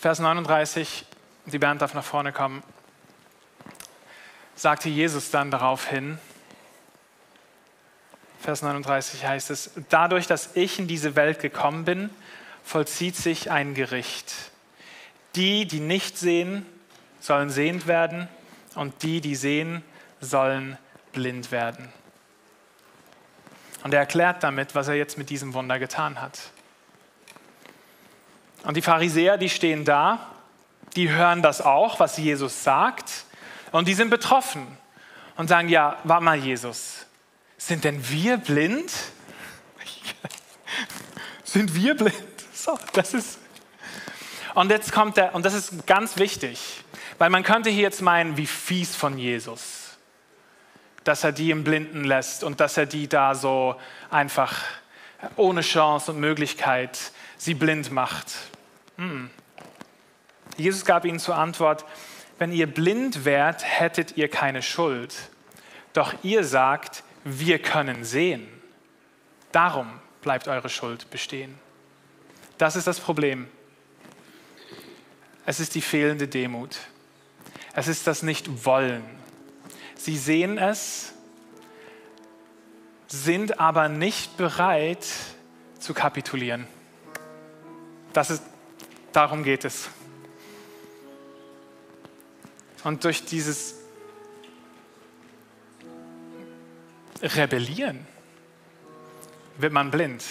Vers 0.00 0.18
39, 0.18 1.04
die 1.46 1.58
Band 1.58 1.82
darf 1.82 1.92
nach 1.92 2.04
vorne 2.04 2.32
kommen 2.32 2.62
sagte 4.58 4.88
Jesus 4.88 5.30
dann 5.30 5.50
daraufhin, 5.50 6.18
Vers 8.40 8.62
39 8.62 9.26
heißt 9.26 9.50
es, 9.50 9.70
dadurch, 9.88 10.26
dass 10.26 10.50
ich 10.54 10.78
in 10.78 10.88
diese 10.88 11.16
Welt 11.16 11.40
gekommen 11.40 11.84
bin, 11.84 12.10
vollzieht 12.64 13.16
sich 13.16 13.50
ein 13.50 13.74
Gericht. 13.74 14.32
Die, 15.38 15.66
die 15.66 15.78
nicht 15.78 16.18
sehen, 16.18 16.66
sollen 17.20 17.48
sehend 17.48 17.86
werden 17.86 18.28
und 18.74 19.02
die, 19.04 19.20
die 19.20 19.36
sehen, 19.36 19.84
sollen 20.20 20.76
blind 21.12 21.52
werden. 21.52 21.88
Und 23.84 23.94
er 23.94 24.00
erklärt 24.00 24.42
damit, 24.42 24.74
was 24.74 24.88
er 24.88 24.94
jetzt 24.94 25.16
mit 25.16 25.30
diesem 25.30 25.54
Wunder 25.54 25.78
getan 25.78 26.20
hat. 26.20 26.38
Und 28.64 28.76
die 28.76 28.82
Pharisäer, 28.82 29.38
die 29.38 29.48
stehen 29.48 29.84
da, 29.84 30.34
die 30.96 31.10
hören 31.10 31.40
das 31.40 31.60
auch, 31.60 32.00
was 32.00 32.16
Jesus 32.16 32.64
sagt 32.64 33.24
und 33.70 33.86
die 33.86 33.94
sind 33.94 34.10
betroffen 34.10 34.66
und 35.36 35.46
sagen, 35.46 35.68
ja, 35.68 35.98
warte 36.02 36.24
mal, 36.24 36.36
Jesus, 36.36 37.06
sind 37.56 37.84
denn 37.84 38.08
wir 38.08 38.38
blind? 38.38 38.90
sind 41.44 41.74
wir 41.76 41.94
blind? 41.96 42.14
So, 42.52 42.76
das 42.92 43.14
ist. 43.14 43.38
Und 44.54 44.70
jetzt 44.70 44.92
kommt 44.92 45.16
der, 45.16 45.34
und 45.34 45.44
das 45.44 45.54
ist 45.54 45.86
ganz 45.86 46.18
wichtig, 46.18 46.84
weil 47.18 47.30
man 47.30 47.42
könnte 47.42 47.70
hier 47.70 47.82
jetzt 47.82 48.02
meinen, 48.02 48.36
wie 48.36 48.46
fies 48.46 48.94
von 48.94 49.18
Jesus, 49.18 49.96
dass 51.04 51.24
er 51.24 51.32
die 51.32 51.50
im 51.50 51.64
Blinden 51.64 52.04
lässt 52.04 52.44
und 52.44 52.60
dass 52.60 52.76
er 52.76 52.86
die 52.86 53.08
da 53.08 53.34
so 53.34 53.76
einfach 54.10 54.62
ohne 55.36 55.62
Chance 55.62 56.12
und 56.12 56.20
Möglichkeit 56.20 56.98
sie 57.36 57.54
blind 57.54 57.90
macht. 57.90 58.32
Hm. 58.96 59.30
Jesus 60.56 60.84
gab 60.84 61.04
ihnen 61.04 61.18
zur 61.18 61.36
Antwort, 61.36 61.84
wenn 62.38 62.52
ihr 62.52 62.66
blind 62.66 63.24
wärt, 63.24 63.64
hättet 63.64 64.16
ihr 64.16 64.28
keine 64.28 64.62
Schuld. 64.62 65.14
Doch 65.92 66.14
ihr 66.22 66.44
sagt, 66.44 67.02
wir 67.24 67.58
können 67.58 68.04
sehen. 68.04 68.46
Darum 69.50 69.88
bleibt 70.22 70.46
eure 70.46 70.68
Schuld 70.68 71.10
bestehen. 71.10 71.58
Das 72.58 72.76
ist 72.76 72.86
das 72.86 73.00
Problem. 73.00 73.48
Es 75.48 75.60
ist 75.60 75.74
die 75.74 75.80
fehlende 75.80 76.28
Demut. 76.28 76.76
Es 77.72 77.88
ist 77.88 78.06
das 78.06 78.22
Nicht-Wollen. 78.22 79.02
Sie 79.96 80.18
sehen 80.18 80.58
es, 80.58 81.14
sind 83.06 83.58
aber 83.58 83.88
nicht 83.88 84.36
bereit 84.36 85.06
zu 85.78 85.94
kapitulieren. 85.94 86.66
Das 88.12 88.28
ist, 88.28 88.42
darum 89.14 89.42
geht 89.42 89.64
es. 89.64 89.88
Und 92.84 93.04
durch 93.04 93.24
dieses 93.24 93.74
Rebellieren 97.22 98.06
wird 99.56 99.72
man 99.72 99.90
blind. 99.90 100.24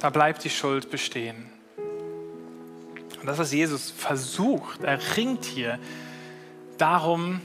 Da 0.00 0.10
bleibt 0.10 0.44
die 0.44 0.50
Schuld 0.50 0.90
bestehen. 0.90 1.50
Und 3.20 3.26
das, 3.26 3.38
was 3.38 3.52
Jesus 3.52 3.90
versucht, 3.90 4.84
er 4.84 4.98
ringt 5.16 5.44
hier 5.44 5.78
darum, 6.78 7.40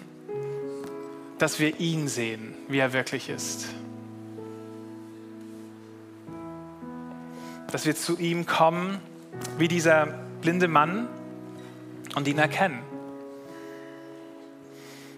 dass 1.37 1.59
wir 1.59 1.79
ihn 1.79 2.07
sehen, 2.07 2.53
wie 2.67 2.79
er 2.79 2.93
wirklich 2.93 3.29
ist. 3.29 3.67
Dass 7.71 7.85
wir 7.85 7.95
zu 7.95 8.19
ihm 8.19 8.45
kommen, 8.45 8.99
wie 9.57 9.67
dieser 9.67 10.07
blinde 10.41 10.67
Mann, 10.67 11.07
und 12.15 12.27
ihn 12.27 12.37
erkennen. 12.37 12.79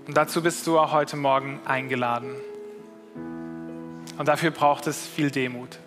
Und 0.07 0.15
dazu 0.17 0.43
bist 0.43 0.67
du 0.67 0.79
auch 0.79 0.91
heute 0.91 1.15
Morgen 1.15 1.59
eingeladen. 1.65 2.35
Und 4.17 4.27
dafür 4.27 4.51
braucht 4.51 4.85
es 4.87 5.07
viel 5.07 5.31
Demut. 5.31 5.79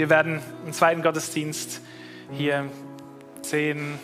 Wir 0.00 0.08
werden 0.08 0.40
im 0.64 0.72
zweiten 0.72 1.02
Gottesdienst 1.02 1.82
hier 2.32 2.64
zehn 3.42 3.98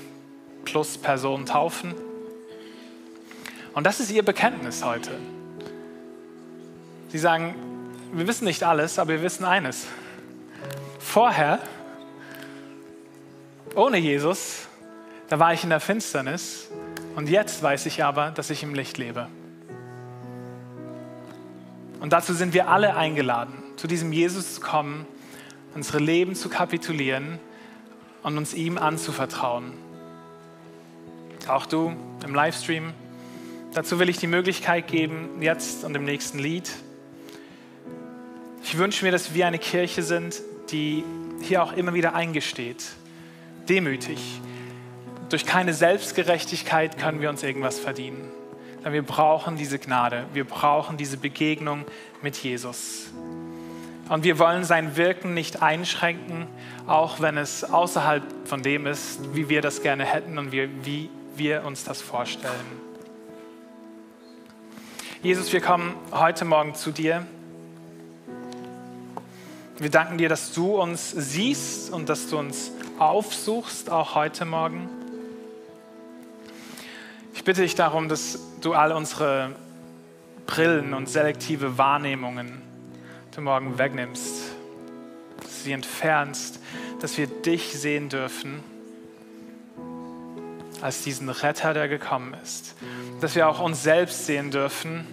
plus 0.66 0.98
Personen 0.98 1.46
taufen. 1.46 1.94
Und 3.72 3.86
das 3.86 3.98
ist 3.98 4.10
ihr 4.10 4.22
Bekenntnis 4.22 4.84
heute. 4.84 5.12
Sie 7.08 7.18
sagen, 7.18 7.54
wir 8.12 8.28
wissen 8.28 8.44
nicht 8.44 8.62
alles, 8.62 8.98
aber 8.98 9.12
wir 9.12 9.22
wissen 9.22 9.46
eines. 9.46 9.86
Vorher, 10.98 11.60
ohne 13.74 13.96
Jesus, 13.96 14.68
da 15.30 15.38
war 15.38 15.54
ich 15.54 15.64
in 15.64 15.70
der 15.70 15.80
Finsternis 15.80 16.68
und 17.14 17.30
jetzt 17.30 17.62
weiß 17.62 17.86
ich 17.86 18.04
aber, 18.04 18.32
dass 18.32 18.50
ich 18.50 18.62
im 18.62 18.74
Licht 18.74 18.98
lebe. 18.98 19.28
Und 22.00 22.12
dazu 22.12 22.34
sind 22.34 22.52
wir 22.52 22.68
alle 22.68 22.96
eingeladen, 22.96 23.54
zu 23.76 23.86
diesem 23.86 24.12
Jesus 24.12 24.56
zu 24.56 24.60
kommen, 24.60 25.06
unsere 25.76 25.98
Leben 25.98 26.34
zu 26.34 26.48
kapitulieren 26.48 27.38
und 28.22 28.38
uns 28.38 28.54
ihm 28.54 28.78
anzuvertrauen. 28.78 29.74
Auch 31.48 31.66
du 31.66 31.94
im 32.24 32.34
Livestream. 32.34 32.94
Dazu 33.74 33.98
will 33.98 34.08
ich 34.08 34.16
die 34.16 34.26
Möglichkeit 34.26 34.88
geben, 34.88 35.42
jetzt 35.42 35.84
und 35.84 35.94
im 35.94 36.04
nächsten 36.04 36.38
Lied. 36.38 36.70
Ich 38.64 38.78
wünsche 38.78 39.04
mir, 39.04 39.12
dass 39.12 39.34
wir 39.34 39.46
eine 39.46 39.58
Kirche 39.58 40.02
sind, 40.02 40.40
die 40.70 41.04
hier 41.42 41.62
auch 41.62 41.74
immer 41.74 41.92
wieder 41.92 42.14
eingesteht, 42.14 42.82
demütig. 43.68 44.40
Durch 45.28 45.44
keine 45.44 45.74
Selbstgerechtigkeit 45.74 46.96
können 46.96 47.20
wir 47.20 47.28
uns 47.28 47.42
irgendwas 47.42 47.78
verdienen. 47.78 48.24
wir 48.82 49.02
brauchen 49.02 49.56
diese 49.56 49.78
Gnade, 49.78 50.24
wir 50.32 50.44
brauchen 50.44 50.96
diese 50.96 51.18
Begegnung 51.18 51.84
mit 52.22 52.34
Jesus. 52.38 53.10
Und 54.08 54.22
wir 54.22 54.38
wollen 54.38 54.62
sein 54.62 54.96
Wirken 54.96 55.34
nicht 55.34 55.62
einschränken, 55.62 56.46
auch 56.86 57.20
wenn 57.20 57.36
es 57.36 57.64
außerhalb 57.64 58.22
von 58.44 58.62
dem 58.62 58.86
ist, 58.86 59.34
wie 59.34 59.48
wir 59.48 59.62
das 59.62 59.82
gerne 59.82 60.04
hätten 60.04 60.38
und 60.38 60.52
wie, 60.52 60.68
wie 60.84 61.10
wir 61.34 61.64
uns 61.64 61.82
das 61.82 62.02
vorstellen. 62.02 62.54
Jesus, 65.22 65.52
wir 65.52 65.60
kommen 65.60 65.94
heute 66.12 66.44
Morgen 66.44 66.76
zu 66.76 66.92
dir. 66.92 67.26
Wir 69.78 69.90
danken 69.90 70.18
dir, 70.18 70.28
dass 70.28 70.52
du 70.52 70.80
uns 70.80 71.10
siehst 71.10 71.92
und 71.92 72.08
dass 72.08 72.28
du 72.28 72.38
uns 72.38 72.70
aufsuchst, 73.00 73.90
auch 73.90 74.14
heute 74.14 74.44
Morgen. 74.44 74.88
Ich 77.34 77.42
bitte 77.42 77.62
dich 77.62 77.74
darum, 77.74 78.08
dass 78.08 78.38
du 78.60 78.72
all 78.72 78.92
unsere 78.92 79.50
Brillen 80.46 80.94
und 80.94 81.08
selektive 81.08 81.76
Wahrnehmungen 81.76 82.65
heute 83.36 83.44
Morgen 83.44 83.76
wegnimmst, 83.76 84.54
dass 85.42 85.58
du 85.58 85.64
sie 85.64 85.72
entfernst, 85.72 86.58
dass 87.02 87.18
wir 87.18 87.26
dich 87.26 87.78
sehen 87.78 88.08
dürfen 88.08 88.64
als 90.80 91.02
diesen 91.02 91.28
Retter, 91.28 91.74
der 91.74 91.86
gekommen 91.86 92.34
ist. 92.42 92.74
Dass 93.20 93.34
wir 93.34 93.46
auch 93.46 93.60
uns 93.60 93.82
selbst 93.82 94.24
sehen 94.24 94.50
dürfen 94.50 95.06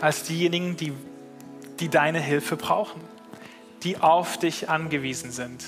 als 0.00 0.24
diejenigen, 0.24 0.76
die, 0.76 0.92
die 1.78 1.88
deine 1.88 2.18
Hilfe 2.18 2.56
brauchen, 2.56 3.00
die 3.84 3.98
auf 3.98 4.36
dich 4.36 4.68
angewiesen 4.68 5.30
sind. 5.30 5.64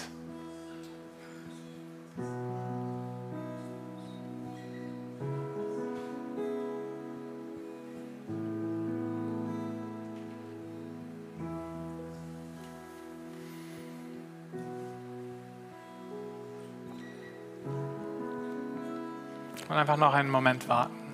Einfach 19.76 19.98
noch 19.98 20.14
einen 20.14 20.30
Moment 20.30 20.68
warten. 20.70 21.05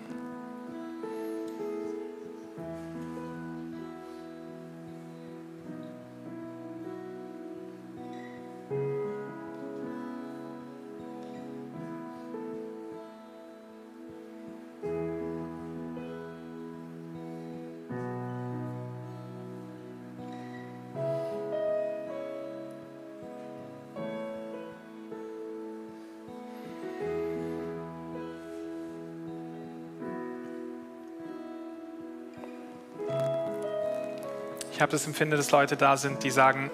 Habe 34.92 34.98
das 34.98 35.06
Empfinden, 35.06 35.38
dass 35.38 35.50
Leute 35.50 35.78
da 35.78 35.96
sind, 35.96 36.22
die 36.22 36.30
sagen, 36.30 36.70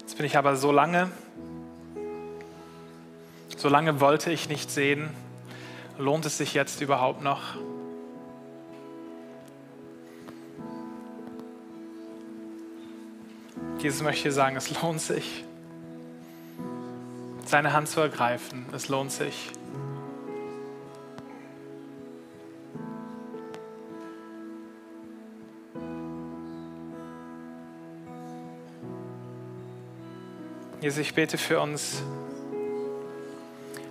jetzt 0.00 0.16
bin 0.16 0.26
ich 0.26 0.36
aber 0.36 0.56
so 0.56 0.72
lange, 0.72 1.12
so 3.56 3.68
lange 3.68 4.00
wollte 4.00 4.32
ich 4.32 4.48
nicht 4.48 4.68
sehen, 4.68 5.10
lohnt 5.96 6.26
es 6.26 6.38
sich 6.38 6.54
jetzt 6.54 6.80
überhaupt 6.80 7.22
noch? 7.22 7.54
Jesus 13.78 14.02
möchte 14.02 14.32
sagen, 14.32 14.56
es 14.56 14.82
lohnt 14.82 15.00
sich, 15.00 15.44
seine 17.46 17.72
Hand 17.72 17.86
zu 17.86 18.00
ergreifen. 18.00 18.66
Es 18.72 18.88
lohnt 18.88 19.12
sich. 19.12 19.52
Jesus, 30.84 30.98
ich 30.98 31.14
bete 31.14 31.38
für 31.38 31.60
uns 31.60 32.02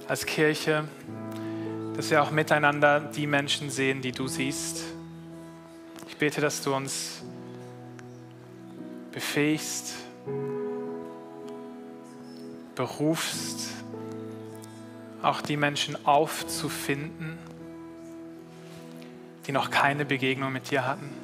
als 0.08 0.28
Kirche, 0.28 0.88
dass 1.96 2.12
wir 2.12 2.22
auch 2.22 2.30
miteinander 2.30 3.00
die 3.00 3.26
Menschen 3.26 3.72
sehen, 3.72 4.04
die 4.04 4.12
du 4.12 4.28
siehst. 4.28 4.84
Ich 6.08 6.18
bete, 6.18 6.40
dass 6.40 6.62
du 6.62 6.76
uns 6.76 7.24
befähigst, 9.12 9.96
berufst, 12.76 13.72
auch 15.24 15.42
die 15.42 15.58
Menschen 15.58 15.98
aufzufinden, 16.06 17.40
die 19.48 19.52
noch 19.52 19.72
keine 19.72 20.06
Begegnung 20.06 20.54
mit 20.54 20.70
dir 20.70 20.86
hatten. 20.86 21.23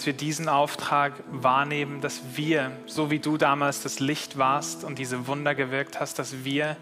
Dass 0.00 0.06
wir 0.06 0.14
diesen 0.14 0.48
Auftrag 0.48 1.12
wahrnehmen, 1.30 2.00
dass 2.00 2.22
wir, 2.34 2.72
so 2.86 3.10
wie 3.10 3.18
du 3.18 3.36
damals 3.36 3.82
das 3.82 4.00
Licht 4.00 4.38
warst 4.38 4.82
und 4.82 4.98
diese 4.98 5.26
Wunder 5.26 5.54
gewirkt 5.54 6.00
hast, 6.00 6.18
dass 6.18 6.42
wir 6.42 6.78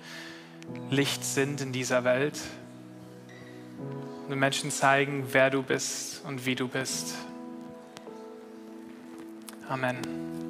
Licht 0.89 1.25
sind 1.25 1.61
in 1.61 1.73
dieser 1.73 2.05
Welt. 2.05 2.39
Und 4.29 4.39
Menschen 4.39 4.71
zeigen, 4.71 5.25
wer 5.33 5.51
du 5.51 5.65
bist 5.65 6.23
und 6.29 6.47
wie 6.47 6.55
du 6.55 6.69
bist. 6.69 7.17
Amen. 9.69 10.48